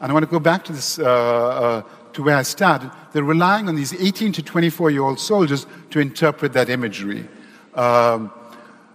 and 0.00 0.10
I 0.10 0.12
want 0.12 0.24
to 0.24 0.30
go 0.30 0.40
back 0.40 0.64
to 0.64 0.72
this, 0.72 0.98
uh, 0.98 1.04
uh, 1.04 1.82
to 2.12 2.22
where 2.22 2.36
I 2.36 2.42
started, 2.42 2.90
they're 3.12 3.22
relying 3.22 3.68
on 3.68 3.76
these 3.76 3.94
18 3.94 4.32
to 4.32 4.42
24 4.42 4.90
year 4.90 5.02
old 5.02 5.20
soldiers 5.20 5.66
to 5.90 6.00
interpret 6.00 6.52
that 6.54 6.68
imagery. 6.68 7.28
Um, 7.76 8.32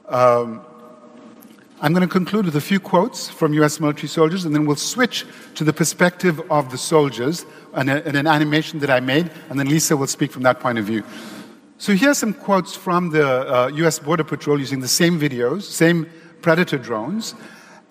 um, 0.10 0.66
I'm 1.84 1.94
going 1.94 2.08
to 2.08 2.12
conclude 2.12 2.46
with 2.46 2.56
a 2.56 2.62
few 2.62 2.80
quotes 2.80 3.30
from 3.30 3.54
US 3.54 3.80
military 3.80 4.08
soldiers, 4.08 4.44
and 4.44 4.54
then 4.54 4.66
we'll 4.66 4.76
switch 4.76 5.26
to 5.56 5.64
the 5.64 5.74
perspective 5.74 6.42
of 6.52 6.72
the 6.72 6.78
soldiers 6.78 7.46
and, 7.74 7.90
an 7.90 8.28
animation 8.28 8.80
that 8.80 8.90
I 8.90 9.00
made, 9.00 9.32
and 9.50 9.60
then 9.60 9.68
Lisa 9.68 9.96
will 9.96 10.08
speak 10.08 10.32
from 10.32 10.44
that 10.44 10.60
point 10.60 10.80
of 10.80 10.86
view. 10.86 11.04
So 11.78 11.94
here 11.94 12.12
are 12.12 12.16
some 12.16 12.34
quotes 12.34 12.76
from 12.76 13.10
the 13.10 13.28
uh, 13.28 13.68
US 13.68 14.00
Border 14.00 14.24
Patrol 14.24 14.60
using 14.60 14.82
the 14.82 14.88
same 14.88 15.20
videos, 15.20 15.64
same 15.64 16.08
Predator 16.42 16.78
drones, 16.78 17.36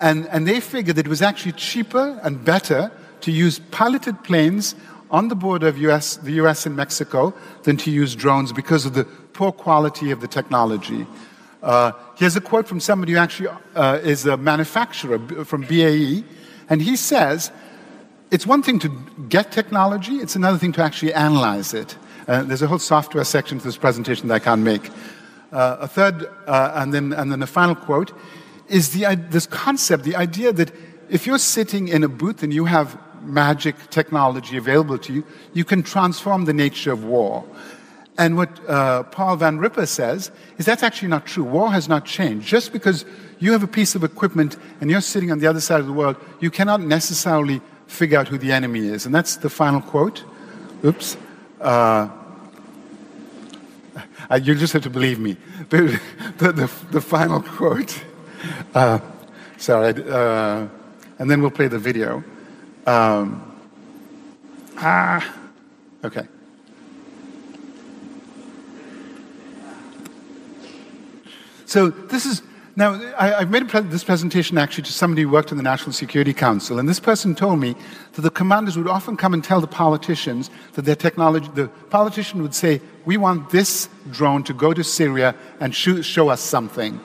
and, 0.01 0.27
and 0.27 0.47
they 0.47 0.59
figured 0.59 0.97
that 0.97 1.05
it 1.05 1.09
was 1.09 1.21
actually 1.21 1.53
cheaper 1.53 2.19
and 2.23 2.43
better 2.43 2.91
to 3.21 3.31
use 3.31 3.59
piloted 3.71 4.23
planes 4.23 4.75
on 5.11 5.27
the 5.27 5.35
border 5.35 5.67
of 5.67 5.77
US, 5.77 6.15
the 6.15 6.31
US 6.43 6.65
and 6.65 6.75
Mexico 6.75 7.33
than 7.63 7.77
to 7.77 7.91
use 7.91 8.15
drones 8.15 8.51
because 8.51 8.85
of 8.85 8.93
the 8.93 9.03
poor 9.33 9.51
quality 9.51 10.09
of 10.09 10.21
the 10.21 10.27
technology. 10.27 11.05
Uh, 11.61 11.91
here's 12.15 12.35
a 12.35 12.41
quote 12.41 12.67
from 12.67 12.79
somebody 12.79 13.11
who 13.11 13.19
actually 13.19 13.49
uh, 13.75 13.99
is 14.01 14.25
a 14.25 14.37
manufacturer 14.37 15.19
from 15.45 15.61
BAE, 15.61 16.23
and 16.69 16.81
he 16.81 16.95
says, 16.95 17.51
It's 18.31 18.47
one 18.47 18.63
thing 18.63 18.79
to 18.79 18.89
get 19.29 19.51
technology, 19.51 20.15
it's 20.15 20.35
another 20.35 20.57
thing 20.57 20.71
to 20.73 20.81
actually 20.81 21.13
analyze 21.13 21.73
it. 21.73 21.97
Uh, 22.27 22.43
there's 22.43 22.61
a 22.61 22.67
whole 22.67 22.79
software 22.79 23.25
section 23.25 23.59
to 23.59 23.63
this 23.63 23.77
presentation 23.77 24.27
that 24.29 24.35
I 24.35 24.39
can't 24.39 24.61
make. 24.61 24.89
Uh, 25.51 25.77
a 25.81 25.87
third, 25.87 26.27
uh, 26.47 26.71
and, 26.75 26.93
then, 26.93 27.13
and 27.13 27.31
then 27.31 27.41
the 27.41 27.47
final 27.47 27.75
quote 27.75 28.13
is 28.69 28.91
the, 28.91 29.15
this 29.29 29.45
concept, 29.45 30.05
the 30.05 30.15
idea 30.15 30.53
that 30.53 30.71
if 31.09 31.27
you're 31.27 31.37
sitting 31.37 31.89
in 31.89 32.03
a 32.03 32.07
booth 32.07 32.41
and 32.41 32.53
you 32.53 32.65
have 32.65 32.97
magic 33.23 33.75
technology 33.89 34.57
available 34.57 34.97
to 34.99 35.13
you, 35.13 35.23
you 35.53 35.63
can 35.63 35.83
transform 35.83 36.45
the 36.45 36.53
nature 36.53 36.91
of 36.91 37.03
war. 37.03 37.43
And 38.17 38.37
what 38.37 38.49
uh, 38.69 39.03
Paul 39.03 39.37
Van 39.37 39.57
Riper 39.57 39.85
says 39.85 40.31
is 40.57 40.65
that's 40.65 40.83
actually 40.83 41.07
not 41.07 41.25
true. 41.25 41.43
War 41.43 41.71
has 41.71 41.87
not 41.87 42.05
changed. 42.05 42.47
Just 42.47 42.73
because 42.73 43.05
you 43.39 43.51
have 43.51 43.63
a 43.63 43.67
piece 43.67 43.95
of 43.95 44.03
equipment 44.03 44.57
and 44.79 44.91
you're 44.91 45.01
sitting 45.01 45.31
on 45.31 45.39
the 45.39 45.47
other 45.47 45.61
side 45.61 45.79
of 45.79 45.87
the 45.87 45.93
world, 45.93 46.17
you 46.39 46.51
cannot 46.51 46.81
necessarily 46.81 47.61
figure 47.87 48.19
out 48.19 48.27
who 48.27 48.37
the 48.37 48.51
enemy 48.51 48.87
is. 48.87 49.05
And 49.05 49.15
that's 49.15 49.37
the 49.37 49.49
final 49.49 49.81
quote. 49.81 50.23
Oops. 50.83 51.17
Uh, 51.59 52.09
you 54.41 54.55
just 54.55 54.73
have 54.73 54.83
to 54.83 54.89
believe 54.89 55.19
me. 55.19 55.37
The, 55.69 55.99
the, 56.37 56.51
the, 56.51 56.71
the 56.91 57.01
final 57.01 57.41
quote. 57.41 58.03
Uh, 58.75 58.99
sorry. 59.57 59.93
Uh, 60.03 60.67
and 61.17 61.29
then 61.29 61.41
we'll 61.41 61.51
play 61.51 61.67
the 61.67 61.79
video. 61.79 62.23
Um, 62.85 63.59
ah, 64.77 65.37
okay. 66.03 66.27
So 71.65 71.89
this 71.89 72.25
is 72.25 72.41
now 72.75 72.93
I, 73.17 73.39
have 73.39 73.51
made 73.51 73.69
pre- 73.69 73.81
this 73.81 74.03
presentation 74.03 74.57
actually 74.57 74.83
to 74.83 74.91
somebody 74.91 75.21
who 75.23 75.29
worked 75.29 75.51
in 75.51 75.57
the 75.57 75.63
National 75.63 75.93
Security 75.93 76.33
Council, 76.33 76.79
and 76.79 76.89
this 76.89 76.99
person 76.99 77.35
told 77.35 77.59
me 77.59 77.75
that 78.13 78.21
the 78.21 78.29
commanders 78.29 78.77
would 78.77 78.87
often 78.87 79.15
come 79.15 79.33
and 79.33 79.43
tell 79.43 79.61
the 79.61 79.67
politicians 79.67 80.49
that 80.73 80.85
their 80.85 80.95
technology. 80.95 81.49
The 81.53 81.67
politician 81.89 82.41
would 82.41 82.55
say, 82.55 82.81
"We 83.05 83.17
want 83.17 83.51
this 83.51 83.89
drone 84.09 84.43
to 84.43 84.53
go 84.53 84.73
to 84.73 84.83
Syria 84.83 85.35
and 85.59 85.75
show 85.75 86.29
us 86.29 86.41
something," 86.41 86.99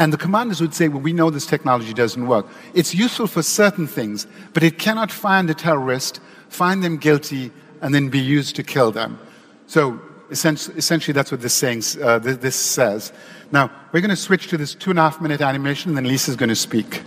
And 0.00 0.12
the 0.14 0.16
commanders 0.16 0.62
would 0.62 0.72
say, 0.72 0.88
well, 0.88 1.02
we 1.02 1.12
know 1.12 1.28
this 1.28 1.44
technology 1.44 1.92
doesn't 1.92 2.26
work. 2.26 2.46
It's 2.72 2.94
useful 2.94 3.26
for 3.26 3.42
certain 3.42 3.86
things, 3.86 4.26
but 4.54 4.62
it 4.62 4.78
cannot 4.78 5.12
find 5.12 5.50
a 5.50 5.54
terrorist, 5.54 6.20
find 6.48 6.82
them 6.82 6.96
guilty, 6.96 7.50
and 7.82 7.94
then 7.94 8.08
be 8.08 8.18
used 8.18 8.56
to 8.56 8.62
kill 8.62 8.92
them. 8.92 9.18
So 9.66 10.00
essentially, 10.30 11.12
that's 11.12 11.30
what 11.30 11.42
this, 11.42 11.52
saying, 11.52 11.82
uh, 12.02 12.18
this 12.18 12.56
says. 12.56 13.12
Now, 13.52 13.70
we're 13.92 14.00
going 14.00 14.08
to 14.08 14.16
switch 14.16 14.48
to 14.48 14.56
this 14.56 14.74
two 14.74 14.88
and 14.88 14.98
a 14.98 15.02
half 15.02 15.20
minute 15.20 15.42
animation, 15.42 15.90
and 15.90 15.98
then 15.98 16.08
Lisa's 16.08 16.34
going 16.34 16.48
to 16.48 16.56
speak. 16.56 17.02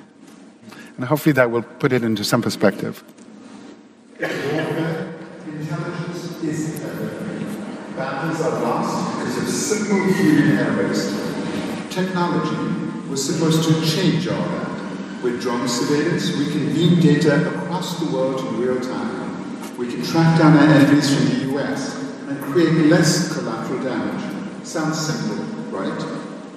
And 0.98 1.06
hopefully 1.06 1.34
that 1.34 1.50
will 1.50 1.64
put 1.64 1.94
it 1.94 2.04
into 2.04 2.24
some 2.24 2.44
perspective. 2.44 3.04
Intelligence 4.20 6.44
is. 6.44 6.80
Battles 7.98 8.40
are 8.42 8.62
lost 8.62 9.18
because 9.18 9.38
of 9.40 9.48
simple 9.50 10.04
human 10.14 10.60
errors. 10.60 11.10
Technology 11.90 12.83
was 13.14 13.24
supposed 13.24 13.64
to 13.64 13.74
change 13.86 14.28
all 14.28 14.44
that. 14.58 15.22
With 15.22 15.40
drone 15.40 15.68
surveillance, 15.68 16.36
we 16.36 16.50
can 16.50 16.74
beam 16.74 17.00
data 17.00 17.48
across 17.48 18.00
the 18.00 18.12
world 18.12 18.40
in 18.40 18.60
real 18.60 18.82
time. 18.82 19.78
We 19.78 19.86
can 19.86 20.04
track 20.04 20.40
down 20.40 20.58
our 20.58 20.66
enemies 20.66 21.14
from 21.14 21.26
the 21.30 21.54
US 21.54 21.96
and 22.28 22.42
create 22.42 22.74
less 22.90 23.32
collateral 23.32 23.84
damage. 23.84 24.66
Sounds 24.66 25.00
simple, 25.00 25.46
right? 25.70 25.94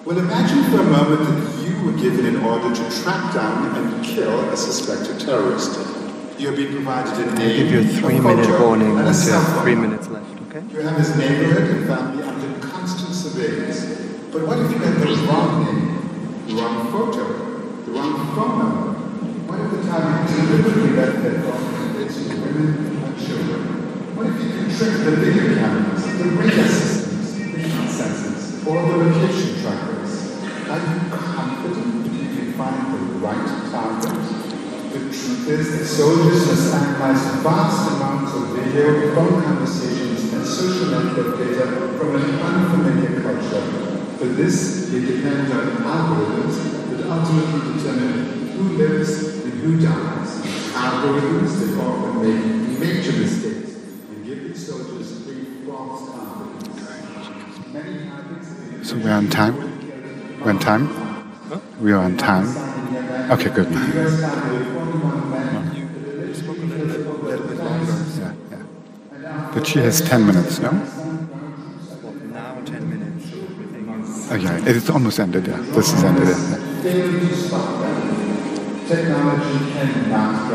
Well, 0.07 0.17
imagine 0.17 0.65
for 0.71 0.81
a 0.81 0.85
moment 0.85 1.29
that 1.29 1.69
you 1.69 1.85
were 1.85 1.99
given 1.99 2.25
an 2.25 2.43
order 2.43 2.75
to 2.75 3.03
track 3.03 3.35
down 3.35 3.77
and 3.77 4.03
kill 4.03 4.49
a 4.49 4.57
suspected 4.57 5.21
terrorist. 5.21 5.79
You're 6.39 6.57
being 6.57 6.73
provided 6.73 7.29
a 7.29 7.35
name, 7.35 7.57
give 7.59 7.71
you 7.71 7.81
a 7.81 8.01
three-minute 8.01 8.61
warning 8.61 8.97
until 8.97 9.45
three 9.61 9.75
minutes 9.75 10.09
left. 10.09 10.41
Okay. 10.49 10.65
You 10.73 10.81
have 10.81 10.97
his 10.97 11.15
neighborhood 11.19 11.77
and 11.77 11.87
family 11.87 12.23
under 12.23 12.67
constant 12.67 13.15
surveillance. 13.15 13.85
But 14.33 14.47
what 14.47 14.59
if 14.59 14.71
you 14.71 14.79
had 14.79 14.95
the 14.95 15.27
wrong 15.29 15.65
name? 15.67 15.96
The 16.47 16.55
wrong 16.55 16.93
photo, 16.93 17.25
the 17.85 17.91
wrong 17.91 18.15
phone 18.37 18.59
number. 18.59 18.93
What 19.51 19.67
if 19.67 19.83
the 19.83 19.91
target 19.91 20.31
deliberately 20.31 20.95
left 20.95 21.23
that 21.27 21.43
phone 21.43 21.75
convincing 21.75 22.41
women 22.41 23.03
and 23.03 23.19
children? 23.19 23.63
What 24.15 24.27
if 24.31 24.39
you 24.39 24.51
can 24.55 24.71
trick 24.71 24.95
the 25.03 25.11
video 25.19 25.59
cameras, 25.59 26.07
the 26.07 26.31
radar 26.39 26.71
systems, 26.71 27.35
the 27.35 27.59
heat 27.67 27.91
sensors, 27.91 28.63
or 28.63 28.79
the 28.79 28.95
location 28.95 29.59
trackers? 29.59 30.39
Are 30.71 30.79
you 30.87 31.11
confident 31.11 32.15
you 32.15 32.29
can 32.31 32.53
find 32.55 32.95
the 32.95 33.19
right 33.19 33.47
target? 33.75 34.15
The 34.95 35.03
truth 35.11 35.49
is 35.51 35.79
that 35.79 35.85
soldiers 35.85 36.47
must 36.47 36.75
analyze 36.75 37.43
vast 37.43 37.91
amounts 37.91 38.35
of 38.39 38.55
video, 38.55 39.15
phone 39.17 39.43
conversations, 39.43 40.33
and 40.33 40.47
social 40.47 40.95
network 40.95 41.39
data 41.39 41.91
from 41.99 42.15
an 42.15 42.39
unfamiliar 42.39 43.16
this, 44.37 44.91
they 44.91 45.01
depend 45.01 45.53
on 45.53 45.67
algorithms 45.83 46.55
that 46.91 47.01
ultimately 47.11 47.61
determine 47.79 48.49
who 48.51 48.63
lives 48.77 49.11
and 49.45 49.53
who 49.55 49.81
dies. 49.81 50.43
Algorithms 50.75 51.59
that 51.61 51.79
often 51.81 52.15
make 52.23 52.43
major 52.79 53.13
mistakes 53.13 53.71
and 54.11 54.25
give 54.25 54.45
these 54.45 54.67
soldiers 54.67 55.21
big 55.21 55.67
false 55.67 56.11
confidence. 56.11 56.83
So 58.89 58.97
we're 58.99 59.13
on 59.13 59.29
time? 59.31 59.55
We're 60.41 60.51
on 60.51 60.59
time? 60.59 60.87
Huh? 60.87 61.61
We 61.81 61.93
are 61.93 62.03
on 62.03 62.17
time? 62.17 62.47
Okay, 63.31 63.51
good. 63.51 63.71
Yeah, 63.71 64.33
yeah. 68.51 69.51
But 69.53 69.67
she 69.67 69.79
has 69.81 70.01
10 70.03 70.27
minutes, 70.27 70.61
no? 70.61 70.96
It's 74.67 74.91
almost 74.91 75.21
ended, 75.21 75.47
yeah. 75.47 75.61
This 75.71 75.93
is 75.93 76.03
ended, 76.03 76.27
yeah. 76.29 76.83
Technology 78.89 79.73
cannot 79.73 80.47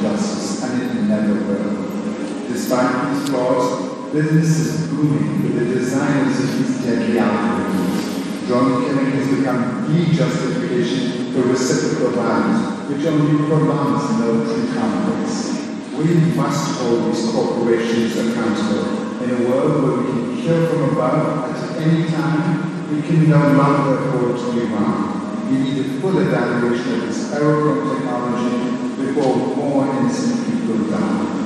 justice, 0.00 0.62
and 0.62 0.82
it 0.82 1.02
never 1.04 1.34
will. 1.34 2.48
Despite 2.48 3.14
these 3.14 3.28
flaws, 3.28 4.12
business 4.12 4.58
is 4.58 4.88
booming 4.88 5.42
with 5.42 5.54
the 5.58 5.74
designers 5.74 6.38
of 6.38 6.58
these 6.58 6.84
deadly 6.84 7.18
algorithms. 7.18 8.46
Drone 8.46 8.84
killing 8.84 9.10
has 9.12 9.38
become 9.38 9.86
the 9.86 10.12
justification 10.12 11.32
for 11.32 11.42
reciprocal 11.48 12.10
violence, 12.10 12.88
which 12.90 13.06
only 13.06 13.46
prolongs 13.46 14.18
military 14.18 14.74
conflicts. 14.74 15.62
We 15.96 16.34
must 16.34 16.80
hold 16.80 17.12
these 17.12 17.30
corporations 17.30 18.16
accountable 18.16 19.22
in 19.22 19.30
a 19.30 19.48
world 19.48 19.82
where 19.82 19.96
we 19.98 20.12
can 20.12 20.42
kill 20.42 20.66
from 20.68 20.90
above 20.90 21.54
at 21.54 21.80
any 21.82 22.10
time. 22.10 22.71
We 22.92 23.00
can 23.00 23.30
no 23.30 23.38
longer 23.56 24.04
afford 24.04 24.36
to 24.36 24.52
be 24.52 24.66
wrong. 24.66 25.48
We 25.50 25.56
need 25.58 25.78
a 25.78 26.00
full 26.00 26.18
evaluation 26.18 26.92
of 26.92 27.00
this 27.08 27.30
powerful 27.30 27.94
technology 27.94 29.02
before 29.02 29.56
more 29.56 29.96
innocent 29.96 30.44
people 30.44 30.90
die. 30.90 31.38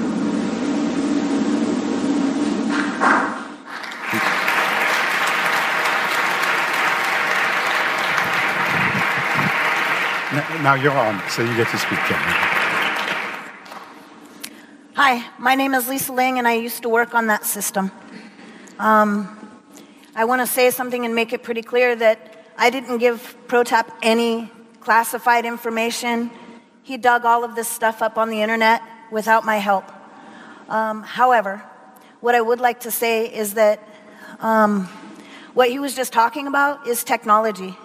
Now 10.63 10.75
you're 10.75 10.91
on, 10.91 11.23
so 11.31 11.43
you 11.43 11.57
get 11.57 11.69
to 11.69 11.79
speak, 11.79 12.01
Kevin. 12.01 12.27
Hi, 14.95 15.25
my 15.39 15.55
name 15.55 15.75
is 15.75 15.89
Lisa 15.89 16.13
Ling, 16.13 16.39
and 16.39 16.49
I 16.49 16.55
used 16.55 16.83
to 16.83 16.89
work 16.89 17.15
on 17.15 17.29
that 17.29 17.45
system. 17.45 17.93
Um, 18.81 19.36
I 20.19 20.25
want 20.25 20.41
to 20.41 20.47
say 20.47 20.71
something 20.71 21.05
and 21.05 21.15
make 21.15 21.35
it 21.35 21.43
pretty 21.43 21.61
clear 21.61 21.95
that 21.95 22.43
I 22.57 22.71
didn't 22.71 22.97
give 22.97 23.37
Pratap 23.49 23.91
any 24.01 24.51
classified 24.81 25.45
information. 25.45 26.31
He 26.83 26.97
dug 26.97 27.27
all 27.27 27.45
of 27.45 27.55
this 27.55 27.69
stuff 27.69 28.01
up 28.01 28.17
on 28.17 28.31
the 28.31 28.41
internet 28.41 28.81
without 29.11 29.45
my 29.45 29.57
help. 29.59 29.85
Um, 30.71 31.03
however, 31.03 31.63
what 32.21 32.35
I 32.35 32.41
would 32.41 32.61
like 32.61 32.81
to 32.81 32.91
say 32.91 33.27
is 33.27 33.55
that 33.55 33.87
um, 34.41 34.87
what 35.53 35.69
he 35.69 35.79
was 35.79 35.95
just 35.95 36.15
talking 36.15 36.47
about 36.47 36.87
is 36.87 37.05
technology. 37.05 37.77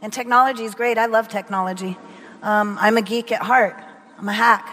And 0.00 0.10
technology 0.10 0.64
is 0.64 0.74
great. 0.74 0.96
I 0.96 1.04
love 1.04 1.28
technology. 1.28 1.98
Um, 2.42 2.78
I'm 2.80 2.96
a 2.96 3.02
geek 3.02 3.30
at 3.30 3.42
heart, 3.42 3.76
I'm 4.18 4.28
a 4.30 4.32
hack. 4.32 4.66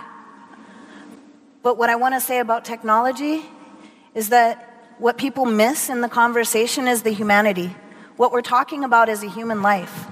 But 1.62 1.78
what 1.78 1.90
I 1.90 1.98
want 1.98 2.16
to 2.16 2.22
say 2.22 2.40
about 2.40 2.64
technology 2.64 3.44
is 4.16 4.30
that 4.30 4.71
what 5.02 5.18
people 5.18 5.46
miss 5.46 5.90
in 5.90 6.02
the 6.02 6.08
conversation 6.08 6.88
is 6.88 7.02
the 7.02 7.10
humanity. 7.10 7.76
What 8.18 8.32
we're 8.32 8.44
talking 8.44 8.84
about 8.84 9.10
is 9.10 9.24
a 9.24 9.28
human 9.28 9.64
life. 9.64 10.06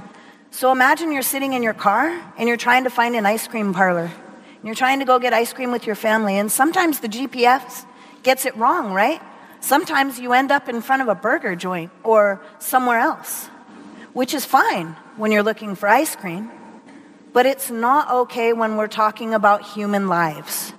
So 0.50 0.72
imagine 0.72 1.12
you're 1.12 1.22
sitting 1.22 1.54
in 1.54 1.62
your 1.62 1.76
car 1.76 2.10
and 2.40 2.48
you're 2.48 2.58
trying 2.58 2.86
to 2.86 2.90
find 2.90 3.16
an 3.16 3.24
ice 3.24 3.48
cream 3.48 3.72
parlor. 3.72 4.10
And 4.10 4.64
you're 4.64 4.74
trying 4.74 4.98
to 4.98 5.06
go 5.06 5.20
get 5.20 5.32
ice 5.32 5.54
cream 5.54 5.72
with 5.72 5.86
your 5.86 5.94
family, 5.94 6.40
and 6.40 6.52
sometimes 6.52 7.02
the 7.02 7.08
GPS 7.08 7.86
gets 8.24 8.48
it 8.48 8.58
wrong, 8.58 8.92
right? 8.92 9.22
Sometimes 9.60 10.20
you 10.20 10.34
end 10.34 10.52
up 10.52 10.68
in 10.68 10.82
front 10.82 11.04
of 11.04 11.08
a 11.08 11.14
burger 11.14 11.56
joint 11.56 11.92
or 12.04 12.42
somewhere 12.58 12.98
else, 12.98 13.46
which 14.14 14.34
is 14.34 14.44
fine 14.44 14.96
when 15.18 15.32
you're 15.32 15.44
looking 15.44 15.76
for 15.76 15.88
ice 15.88 16.16
cream. 16.16 16.50
But 17.32 17.46
it's 17.46 17.70
not 17.70 18.10
okay 18.22 18.54
when 18.54 18.76
we're 18.76 18.88
talking 18.88 19.36
about 19.36 19.68
human 19.68 20.08
lives. 20.08 20.74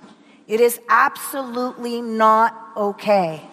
It 0.49 0.59
is 0.59 0.81
absolutely 0.89 2.01
not 2.01 2.53
okay. 2.75 3.47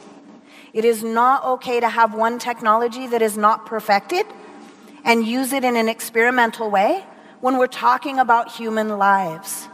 It 0.72 0.84
is 0.84 1.02
not 1.02 1.44
okay 1.44 1.80
to 1.80 1.88
have 1.88 2.14
one 2.14 2.38
technology 2.38 3.06
that 3.06 3.22
is 3.22 3.36
not 3.36 3.66
perfected 3.66 4.26
and 5.04 5.26
use 5.26 5.52
it 5.52 5.64
in 5.64 5.76
an 5.76 5.88
experimental 5.88 6.70
way 6.70 7.04
when 7.40 7.56
we're 7.56 7.66
talking 7.66 8.18
about 8.18 8.52
human 8.52 8.98
lives. 8.98 9.68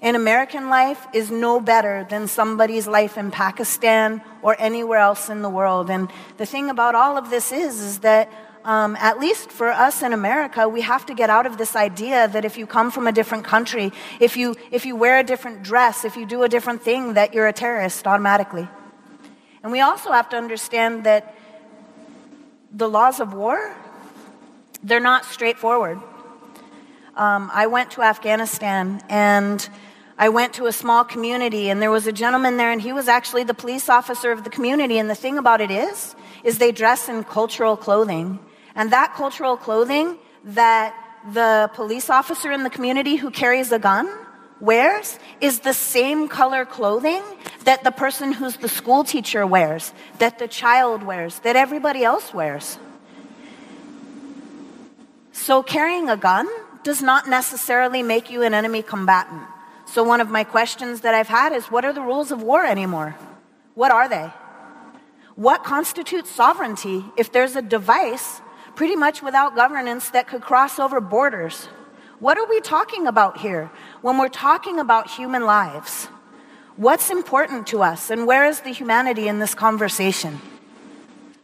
An 0.00 0.14
American 0.14 0.68
life 0.68 1.04
is 1.12 1.28
no 1.30 1.58
better 1.58 2.06
than 2.08 2.28
somebody's 2.28 2.86
life 2.86 3.18
in 3.18 3.32
Pakistan 3.32 4.22
or 4.42 4.54
anywhere 4.58 5.00
else 5.00 5.28
in 5.28 5.42
the 5.42 5.48
world. 5.48 5.90
And 5.90 6.08
the 6.36 6.46
thing 6.46 6.70
about 6.70 6.94
all 6.94 7.16
of 7.16 7.30
this 7.30 7.50
is, 7.50 7.80
is 7.80 7.98
that 8.00 8.30
um, 8.64 8.96
at 8.96 9.18
least 9.18 9.50
for 9.50 9.70
us 9.70 10.02
in 10.02 10.12
America, 10.12 10.68
we 10.68 10.82
have 10.82 11.04
to 11.06 11.14
get 11.14 11.30
out 11.30 11.46
of 11.46 11.58
this 11.58 11.74
idea 11.74 12.28
that 12.28 12.44
if 12.44 12.56
you 12.56 12.66
come 12.66 12.92
from 12.92 13.08
a 13.08 13.12
different 13.12 13.44
country, 13.44 13.92
if 14.20 14.36
you, 14.36 14.54
if 14.70 14.86
you 14.86 14.94
wear 14.94 15.18
a 15.18 15.24
different 15.24 15.64
dress, 15.64 16.04
if 16.04 16.16
you 16.16 16.26
do 16.26 16.44
a 16.44 16.48
different 16.48 16.82
thing, 16.82 17.14
that 17.14 17.34
you're 17.34 17.48
a 17.48 17.52
terrorist 17.52 18.06
automatically. 18.06 18.68
And 19.62 19.72
we 19.72 19.80
also 19.80 20.12
have 20.12 20.28
to 20.30 20.36
understand 20.36 21.04
that 21.04 21.34
the 22.72 22.88
laws 22.88 23.20
of 23.20 23.32
war, 23.32 23.74
they're 24.82 25.00
not 25.00 25.24
straightforward. 25.24 26.00
Um, 27.16 27.50
I 27.52 27.66
went 27.66 27.90
to 27.92 28.02
Afghanistan 28.02 29.02
and 29.08 29.68
I 30.20 30.28
went 30.30 30.54
to 30.54 30.66
a 30.66 30.72
small 30.72 31.04
community, 31.04 31.70
and 31.70 31.80
there 31.80 31.92
was 31.92 32.08
a 32.08 32.12
gentleman 32.12 32.56
there, 32.56 32.72
and 32.72 32.82
he 32.82 32.92
was 32.92 33.06
actually 33.06 33.44
the 33.44 33.54
police 33.54 33.88
officer 33.88 34.32
of 34.32 34.42
the 34.42 34.50
community. 34.50 34.98
And 34.98 35.08
the 35.08 35.14
thing 35.14 35.38
about 35.38 35.60
it 35.60 35.70
is, 35.70 36.16
is 36.42 36.58
they 36.58 36.72
dress 36.72 37.08
in 37.08 37.22
cultural 37.22 37.76
clothing. 37.76 38.40
And 38.74 38.90
that 38.90 39.14
cultural 39.14 39.56
clothing 39.56 40.18
that 40.42 40.92
the 41.32 41.70
police 41.74 42.10
officer 42.10 42.50
in 42.50 42.64
the 42.64 42.70
community 42.70 43.14
who 43.14 43.30
carries 43.30 43.70
a 43.70 43.78
gun 43.78 44.08
wears 44.60 45.18
is 45.40 45.60
the 45.60 45.72
same 45.72 46.28
color 46.28 46.64
clothing 46.64 47.22
that 47.64 47.84
the 47.84 47.90
person 47.90 48.32
who's 48.32 48.56
the 48.56 48.68
school 48.68 49.04
teacher 49.04 49.46
wears, 49.46 49.92
that 50.18 50.38
the 50.38 50.48
child 50.48 51.02
wears, 51.02 51.38
that 51.40 51.56
everybody 51.56 52.04
else 52.04 52.34
wears. 52.34 52.78
So 55.32 55.62
carrying 55.62 56.08
a 56.08 56.16
gun 56.16 56.48
does 56.82 57.02
not 57.02 57.28
necessarily 57.28 58.02
make 58.02 58.30
you 58.30 58.42
an 58.42 58.54
enemy 58.54 58.82
combatant. 58.82 59.42
So 59.86 60.02
one 60.02 60.20
of 60.20 60.30
my 60.30 60.44
questions 60.44 61.00
that 61.02 61.14
I've 61.14 61.28
had 61.28 61.52
is 61.52 61.66
what 61.66 61.84
are 61.84 61.92
the 61.92 62.02
rules 62.02 62.30
of 62.30 62.42
war 62.42 62.64
anymore? 62.64 63.16
What 63.74 63.90
are 63.92 64.08
they? 64.08 64.30
What 65.34 65.64
constitutes 65.64 66.30
sovereignty 66.30 67.04
if 67.16 67.30
there's 67.30 67.56
a 67.56 67.62
device 67.62 68.40
pretty 68.78 68.94
much 68.94 69.22
without 69.22 69.56
governance 69.56 70.10
that 70.10 70.28
could 70.28 70.40
cross 70.40 70.78
over 70.78 71.00
borders. 71.00 71.68
What 72.20 72.36
are 72.36 72.46
we 72.48 72.60
talking 72.60 73.06
about 73.06 73.38
here 73.38 73.70
when 74.02 74.18
we're 74.18 74.28
talking 74.28 74.80
about 74.80 75.08
human 75.08 75.44
lives? 75.44 76.06
What's 76.76 77.10
important 77.10 77.68
to 77.68 77.82
us, 77.82 78.10
and 78.10 78.26
where 78.26 78.44
is 78.44 78.60
the 78.60 78.70
humanity 78.70 79.28
in 79.28 79.38
this 79.38 79.54
conversation? 79.54 80.40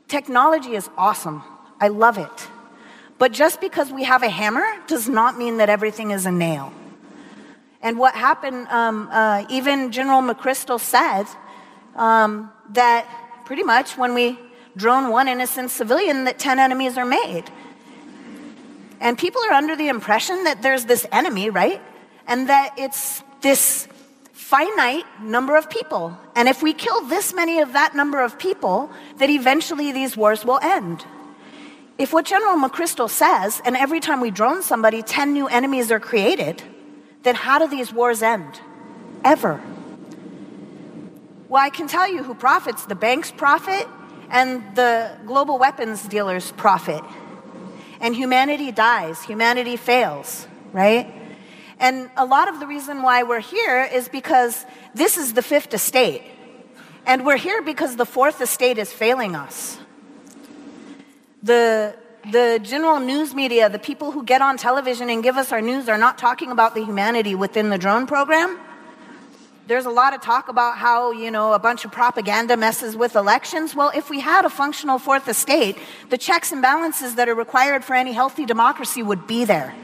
Technology 0.09 0.75
is 0.75 0.91
awesome. 0.97 1.45
I 1.81 1.89
love 1.89 2.19
it. 2.19 2.49
But 3.19 3.33
just 3.33 3.61
because 3.61 3.93
we 3.93 4.03
have 4.05 4.25
a 4.25 4.29
hammer 4.29 4.67
does 4.89 5.09
not 5.09 5.39
mean 5.39 5.59
that 5.59 5.69
everything 5.69 6.11
is 6.11 6.27
a 6.27 6.33
nail. 6.33 6.73
And 7.81 7.97
what 7.97 8.15
happened, 8.15 8.67
um, 8.69 9.09
uh, 9.13 9.45
even 9.49 9.93
General 9.93 10.23
McChrystal 10.23 10.81
said 10.81 11.27
um, 11.95 12.51
that 12.71 13.07
pretty 13.45 13.63
much 13.63 13.97
when 13.97 14.15
we 14.15 14.39
drone 14.77 15.11
one 15.11 15.29
innocent 15.29 15.71
civilian 15.71 16.25
that 16.25 16.41
10 16.41 16.59
enemies 16.59 16.99
are 16.99 17.05
made. 17.05 17.45
And 19.05 19.19
people 19.19 19.43
are 19.45 19.53
under 19.53 19.77
the 19.77 19.89
impression 19.89 20.45
that 20.45 20.63
there's 20.63 20.87
this 20.87 21.07
enemy, 21.13 21.51
right? 21.51 21.81
And 22.27 22.49
that 22.49 22.75
it's 22.79 23.23
this 23.43 23.87
finite 24.33 25.05
number 25.21 25.57
of 25.57 25.69
people. 25.69 26.17
And 26.35 26.49
if 26.49 26.63
we 26.63 26.73
kill 26.73 27.03
this 27.03 27.35
many 27.35 27.61
of 27.61 27.75
that 27.75 27.95
number 27.95 28.23
of 28.23 28.39
people, 28.39 28.91
that 29.19 29.29
eventually 29.29 29.93
these 29.93 30.17
wars 30.17 30.43
will 30.43 30.59
end. 30.63 31.05
If 31.99 32.15
what 32.15 32.25
General 32.25 32.57
McChrystal 32.57 33.11
says, 33.11 33.61
and 33.67 33.77
every 33.77 34.01
time 34.01 34.23
we 34.23 34.31
drone 34.31 34.63
somebody, 34.63 35.03
10 35.03 35.35
new 35.35 35.49
enemies 35.49 35.93
are 35.93 36.01
created, 36.01 36.63
then 37.25 37.35
how 37.35 37.59
do 37.59 37.69
these 37.69 37.93
wars 37.93 38.23
end? 38.23 38.59
Ever. 39.23 39.61
Well, 41.51 41.63
I 41.63 41.69
can 41.69 41.89
tell 41.89 42.11
you 42.11 42.23
who 42.23 42.35
profits. 42.35 42.87
The 42.87 42.95
banks 42.95 43.31
profit, 43.31 43.87
and 44.31 44.63
the 44.75 45.17
global 45.27 45.59
weapons 45.59 46.09
dealers 46.09 46.53
profit. 46.53 47.05
And 48.05 48.15
humanity 48.15 48.71
dies, 48.71 49.23
humanity 49.23 49.77
fails, 49.79 50.47
right? 50.75 51.11
And 51.79 52.11
a 52.19 52.27
lot 52.27 52.49
of 52.49 52.61
the 52.61 52.67
reason 52.67 53.01
why 53.01 53.23
we're 53.23 53.41
here 53.41 53.83
is 53.83 54.11
because 54.11 54.67
this 54.95 55.17
is 55.17 55.33
the 55.33 55.41
fifth 55.41 55.73
estate. 55.73 56.21
And 57.07 57.25
we're 57.25 57.39
here 57.39 57.63
because 57.63 57.97
the 57.97 58.05
fourth 58.05 58.43
estate 58.43 58.77
is 58.77 58.93
failing 58.93 59.35
us. 59.35 59.79
The, 61.43 61.97
the 62.31 62.61
general 62.63 63.01
news 63.01 63.35
media, 63.35 63.71
the 63.71 63.79
people 63.79 64.11
who 64.11 64.23
get 64.23 64.43
on 64.43 64.59
television 64.59 65.09
and 65.09 65.23
give 65.23 65.39
us 65.39 65.51
our 65.51 65.63
news, 65.63 65.89
are 65.89 65.97
not 65.97 66.19
talking 66.19 66.51
about 66.51 66.75
the 66.75 66.85
humanity 66.85 67.35
within 67.35 67.71
the 67.71 67.79
drone 67.79 68.07
program 68.07 68.61
there's 69.67 69.87
a 69.87 69.91
lot 69.91 70.13
of 70.15 70.21
talk 70.21 70.49
about 70.49 70.77
how, 70.77 71.13
you 71.13 71.31
know, 71.31 71.55
a 71.55 71.59
bunch 71.59 71.85
of 71.85 71.93
propaganda 71.93 72.57
messes 72.57 72.97
with 72.97 73.17
elections. 73.17 73.75
Well, 73.75 73.91
if 73.95 74.11
we 74.11 74.21
had 74.21 74.45
a 74.45 74.51
functional 74.51 74.99
fourth 74.99 75.27
estate, 75.27 75.79
the 76.11 76.19
checks 76.19 76.53
and 76.53 76.61
balances 76.61 77.15
that 77.15 77.29
are 77.29 77.35
required 77.35 77.83
for 77.83 77.95
any 77.95 78.13
healthy 78.13 78.45
democracy 78.45 79.03
would 79.03 79.27
be 79.27 79.45
there. 79.45 79.75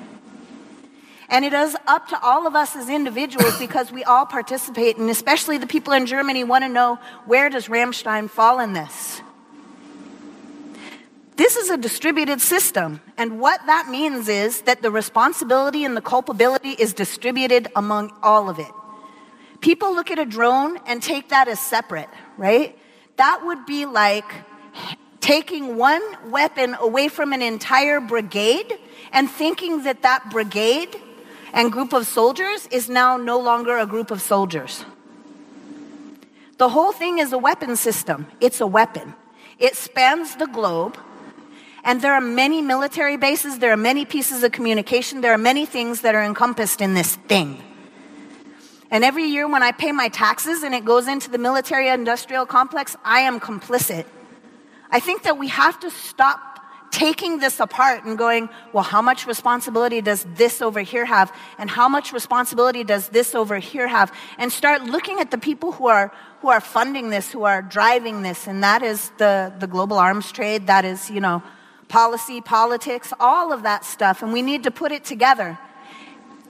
And 1.30 1.44
it 1.44 1.54
is 1.54 1.76
up 1.86 2.08
to 2.08 2.20
all 2.20 2.46
of 2.46 2.54
us 2.54 2.76
as 2.76 2.88
individuals 2.90 3.58
because 3.58 3.90
we 3.90 4.04
all 4.04 4.26
participate, 4.26 4.98
and 4.98 5.08
especially 5.08 5.56
the 5.56 5.66
people 5.66 5.94
in 5.94 6.04
Germany 6.04 6.44
want 6.44 6.64
to 6.64 6.68
know 6.68 6.98
where 7.24 7.48
does 7.48 7.68
Ramstein 7.68 8.28
fall 8.28 8.60
in 8.60 8.74
this? 8.74 9.22
This 11.36 11.56
is 11.56 11.70
a 11.70 11.78
distributed 11.78 12.42
system, 12.42 13.00
and 13.16 13.40
what 13.40 13.64
that 13.64 13.88
means 13.88 14.28
is 14.28 14.60
that 14.62 14.82
the 14.82 14.90
responsibility 14.90 15.86
and 15.86 15.96
the 15.96 16.02
culpability 16.02 16.72
is 16.72 16.92
distributed 16.92 17.68
among 17.74 18.12
all 18.22 18.50
of 18.50 18.58
it. 18.58 18.70
People 19.60 19.94
look 19.94 20.10
at 20.10 20.18
a 20.18 20.24
drone 20.24 20.78
and 20.86 21.02
take 21.02 21.28
that 21.28 21.48
as 21.48 21.60
separate, 21.60 22.08
right? 22.38 22.78
That 23.16 23.44
would 23.44 23.66
be 23.66 23.86
like 23.86 24.24
taking 25.20 25.76
one 25.76 26.02
weapon 26.30 26.74
away 26.80 27.08
from 27.08 27.32
an 27.32 27.42
entire 27.42 28.00
brigade 28.00 28.78
and 29.12 29.30
thinking 29.30 29.84
that 29.84 30.02
that 30.02 30.30
brigade 30.30 30.96
and 31.52 31.70
group 31.70 31.92
of 31.92 32.06
soldiers 32.06 32.66
is 32.68 32.88
now 32.88 33.16
no 33.16 33.38
longer 33.38 33.76
a 33.76 33.86
group 33.86 34.10
of 34.10 34.22
soldiers. 34.22 34.84
The 36.58 36.68
whole 36.68 36.92
thing 36.92 37.18
is 37.18 37.32
a 37.32 37.38
weapon 37.38 37.76
system. 37.76 38.26
It's 38.40 38.60
a 38.60 38.66
weapon. 38.66 39.14
It 39.58 39.76
spans 39.76 40.36
the 40.36 40.46
globe. 40.46 40.96
And 41.84 42.02
there 42.02 42.12
are 42.12 42.20
many 42.20 42.60
military 42.60 43.16
bases, 43.16 43.58
there 43.58 43.72
are 43.72 43.76
many 43.76 44.04
pieces 44.04 44.42
of 44.42 44.52
communication, 44.52 45.22
there 45.22 45.32
are 45.32 45.38
many 45.38 45.64
things 45.64 46.02
that 46.02 46.14
are 46.14 46.22
encompassed 46.22 46.82
in 46.82 46.92
this 46.92 47.16
thing. 47.16 47.62
And 48.90 49.04
every 49.04 49.24
year 49.24 49.48
when 49.48 49.62
I 49.62 49.72
pay 49.72 49.92
my 49.92 50.08
taxes 50.08 50.62
and 50.62 50.74
it 50.74 50.84
goes 50.84 51.06
into 51.06 51.30
the 51.30 51.38
military 51.38 51.88
industrial 51.88 52.44
complex, 52.44 52.96
I 53.04 53.20
am 53.20 53.38
complicit. 53.38 54.04
I 54.90 54.98
think 54.98 55.22
that 55.22 55.38
we 55.38 55.48
have 55.48 55.78
to 55.80 55.90
stop 55.90 56.50
taking 56.90 57.38
this 57.38 57.60
apart 57.60 58.04
and 58.04 58.18
going, 58.18 58.48
well, 58.72 58.82
how 58.82 59.00
much 59.00 59.26
responsibility 59.26 60.00
does 60.00 60.26
this 60.34 60.60
over 60.60 60.80
here 60.80 61.04
have? 61.04 61.32
And 61.56 61.70
how 61.70 61.88
much 61.88 62.12
responsibility 62.12 62.82
does 62.82 63.08
this 63.10 63.34
over 63.34 63.58
here 63.58 63.86
have? 63.86 64.12
And 64.38 64.52
start 64.52 64.82
looking 64.82 65.20
at 65.20 65.30
the 65.30 65.38
people 65.38 65.70
who 65.70 65.86
are, 65.86 66.12
who 66.40 66.48
are 66.48 66.60
funding 66.60 67.10
this, 67.10 67.30
who 67.30 67.44
are 67.44 67.62
driving 67.62 68.22
this. 68.22 68.48
And 68.48 68.64
that 68.64 68.82
is 68.82 69.10
the, 69.18 69.52
the 69.60 69.68
global 69.68 69.98
arms 69.98 70.32
trade. 70.32 70.66
That 70.66 70.84
is, 70.84 71.08
you 71.08 71.20
know, 71.20 71.44
policy, 71.88 72.40
politics, 72.40 73.12
all 73.20 73.52
of 73.52 73.62
that 73.62 73.84
stuff. 73.84 74.22
And 74.22 74.32
we 74.32 74.42
need 74.42 74.64
to 74.64 74.72
put 74.72 74.90
it 74.90 75.04
together. 75.04 75.58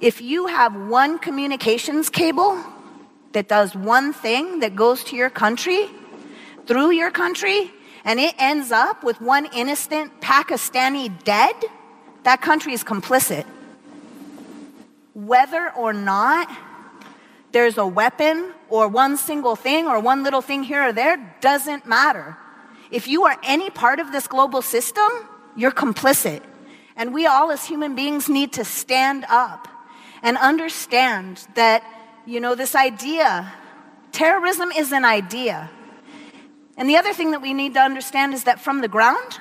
If 0.01 0.23
you 0.23 0.47
have 0.47 0.75
one 0.75 1.19
communications 1.19 2.09
cable 2.09 2.59
that 3.33 3.49
does 3.49 3.75
one 3.75 4.15
thing 4.15 4.61
that 4.61 4.75
goes 4.75 5.05
to 5.05 5.17
your 5.17 5.29
country, 5.29 5.89
through 6.67 6.93
your 6.93 7.11
country, 7.11 7.71
and 8.03 8.19
it 8.19 8.35
ends 8.39 8.73
up 8.73 9.05
with 9.05 9.21
one 9.21 9.45
innocent 9.55 10.23
Pakistani 10.23 11.13
dead, 11.25 11.55
that 12.23 12.41
country 12.41 12.73
is 12.73 12.83
complicit. 12.83 13.45
Whether 15.13 15.71
or 15.77 15.93
not 15.93 16.49
there's 17.53 17.77
a 17.77 17.87
weapon 17.87 18.55
or 18.71 18.89
one 18.89 19.19
single 19.19 19.55
thing 19.55 19.87
or 19.87 20.01
one 20.01 20.23
little 20.23 20.41
thing 20.41 20.63
here 20.63 20.89
or 20.89 20.93
there 20.95 21.37
doesn't 21.43 21.85
matter. 21.85 22.39
If 22.91 23.07
you 23.07 23.25
are 23.25 23.37
any 23.43 23.69
part 23.69 24.01
of 24.01 24.13
this 24.13 24.27
global 24.27 24.63
system, 24.63 25.11
you're 25.57 25.73
complicit. 25.73 26.41
And 26.97 27.13
we 27.13 27.27
all, 27.27 27.51
as 27.51 27.67
human 27.67 27.95
beings, 27.95 28.31
need 28.31 28.55
to 28.55 28.65
stand 28.65 29.27
up 29.29 29.69
and 30.23 30.37
understand 30.37 31.47
that, 31.55 31.83
you 32.27 32.41
know, 32.41 32.55
this 32.55 32.75
idea, 32.75 33.53
terrorism 34.13 34.71
is 34.73 34.93
an 34.93 35.05
idea. 35.05 35.71
And 36.77 36.89
the 36.89 36.97
other 36.97 37.13
thing 37.13 37.33
that 37.33 37.43
we 37.43 37.53
need 37.53 37.75
to 37.75 37.81
understand 37.81 38.35
is 38.35 38.45
that 38.45 38.61
from 38.61 38.81
the 38.81 38.89
ground, 38.89 39.39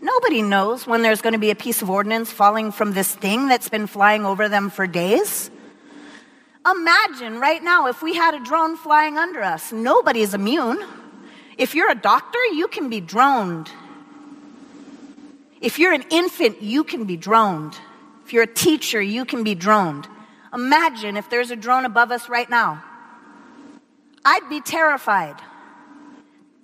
nobody 0.00 0.42
knows 0.42 0.86
when 0.86 1.02
there's 1.02 1.22
going 1.22 1.32
to 1.34 1.38
be 1.38 1.50
a 1.50 1.54
piece 1.54 1.82
of 1.82 1.90
ordnance 1.90 2.30
falling 2.30 2.72
from 2.72 2.92
this 2.92 3.14
thing 3.14 3.48
that's 3.48 3.68
been 3.68 3.86
flying 3.86 4.24
over 4.24 4.48
them 4.48 4.70
for 4.70 4.86
days. 4.86 5.50
Imagine 6.66 7.40
right 7.40 7.62
now 7.62 7.88
if 7.88 8.02
we 8.02 8.14
had 8.14 8.34
a 8.34 8.40
drone 8.42 8.76
flying 8.76 9.18
under 9.18 9.42
us. 9.42 9.70
Nobody 9.70 10.22
is 10.22 10.32
immune. 10.32 10.82
If 11.58 11.74
you're 11.74 11.90
a 11.90 11.94
doctor, 11.94 12.42
you 12.46 12.68
can 12.68 12.88
be 12.88 13.00
droned. 13.00 13.70
If 15.60 15.78
you're 15.78 15.92
an 15.92 16.04
infant, 16.10 16.62
you 16.62 16.84
can 16.84 17.04
be 17.04 17.16
droned. 17.16 17.76
If 18.24 18.32
you're 18.32 18.44
a 18.44 18.46
teacher, 18.46 19.02
you 19.02 19.24
can 19.24 19.44
be 19.44 19.54
droned. 19.54 20.08
Imagine 20.52 21.16
if 21.16 21.28
there's 21.28 21.50
a 21.50 21.56
drone 21.56 21.84
above 21.84 22.10
us 22.10 22.28
right 22.28 22.48
now. 22.48 22.82
I'd 24.24 24.48
be 24.48 24.62
terrified. 24.62 25.36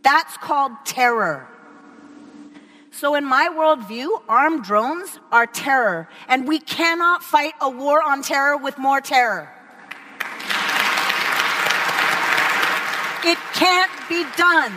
That's 0.02 0.36
called 0.38 0.72
terror. 0.86 1.46
So, 2.92 3.14
in 3.14 3.24
my 3.24 3.48
worldview, 3.48 4.22
armed 4.28 4.64
drones 4.64 5.18
are 5.30 5.46
terror, 5.46 6.08
and 6.28 6.48
we 6.48 6.58
cannot 6.58 7.22
fight 7.22 7.52
a 7.60 7.68
war 7.68 8.02
on 8.02 8.22
terror 8.22 8.56
with 8.56 8.78
more 8.78 9.00
terror. 9.00 9.48
It 13.22 13.38
can't 13.52 13.90
be 14.08 14.24
done. 14.36 14.72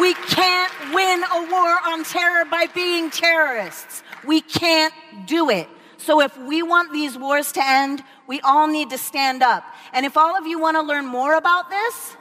We 0.00 0.14
can't 0.14 0.72
win 0.92 1.22
a 1.22 1.50
war 1.50 1.76
on 1.86 2.04
terror 2.04 2.44
by 2.44 2.66
being 2.74 3.10
terrorists. 3.10 4.02
We 4.26 4.40
can't 4.40 4.94
do 5.26 5.50
it. 5.50 5.68
So, 5.98 6.20
if 6.20 6.36
we 6.38 6.62
want 6.62 6.92
these 6.92 7.16
wars 7.16 7.52
to 7.52 7.60
end, 7.64 8.02
we 8.26 8.40
all 8.40 8.66
need 8.68 8.90
to 8.90 8.98
stand 8.98 9.42
up. 9.42 9.64
And 9.92 10.04
if 10.04 10.16
all 10.16 10.36
of 10.36 10.46
you 10.46 10.58
want 10.58 10.76
to 10.76 10.82
learn 10.82 11.06
more 11.06 11.34
about 11.34 11.70
this, 11.70 12.16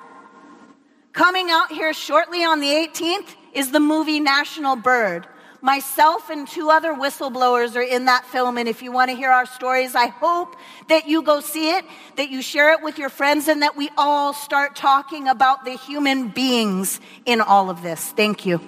coming 1.11 1.49
out 1.49 1.71
here 1.71 1.93
shortly 1.93 2.43
on 2.43 2.61
the 2.61 2.67
18th 2.69 3.35
is 3.53 3.71
the 3.71 3.79
movie 3.79 4.19
National 4.19 4.75
Bird. 4.75 5.27
Myself 5.61 6.29
and 6.29 6.47
two 6.47 6.69
other 6.69 6.93
whistleblowers 6.93 7.75
are 7.75 7.81
in 7.81 8.05
that 8.05 8.25
film. 8.25 8.59
And 8.59 8.69
if 8.69 8.83
you 8.83 8.91
want 8.91 9.09
to 9.09 9.17
hear 9.17 9.31
our 9.31 9.47
stories, 9.47 9.95
I 9.95 10.07
hope 10.07 10.55
that 10.89 11.07
you 11.07 11.23
go 11.23 11.39
see 11.39 11.71
it, 11.71 11.85
that 12.17 12.29
you 12.29 12.43
share 12.43 12.71
it 12.73 12.83
with 12.83 12.99
your 12.99 13.09
friends, 13.09 13.47
and 13.47 13.63
that 13.63 13.75
we 13.75 13.89
all 13.97 14.31
start 14.33 14.75
talking 14.75 15.27
about 15.27 15.65
the 15.65 15.71
human 15.71 16.27
beings 16.27 16.99
in 17.25 17.41
all 17.41 17.71
of 17.71 17.81
this. 17.81 18.11
Thank 18.11 18.45
you. 18.45 18.61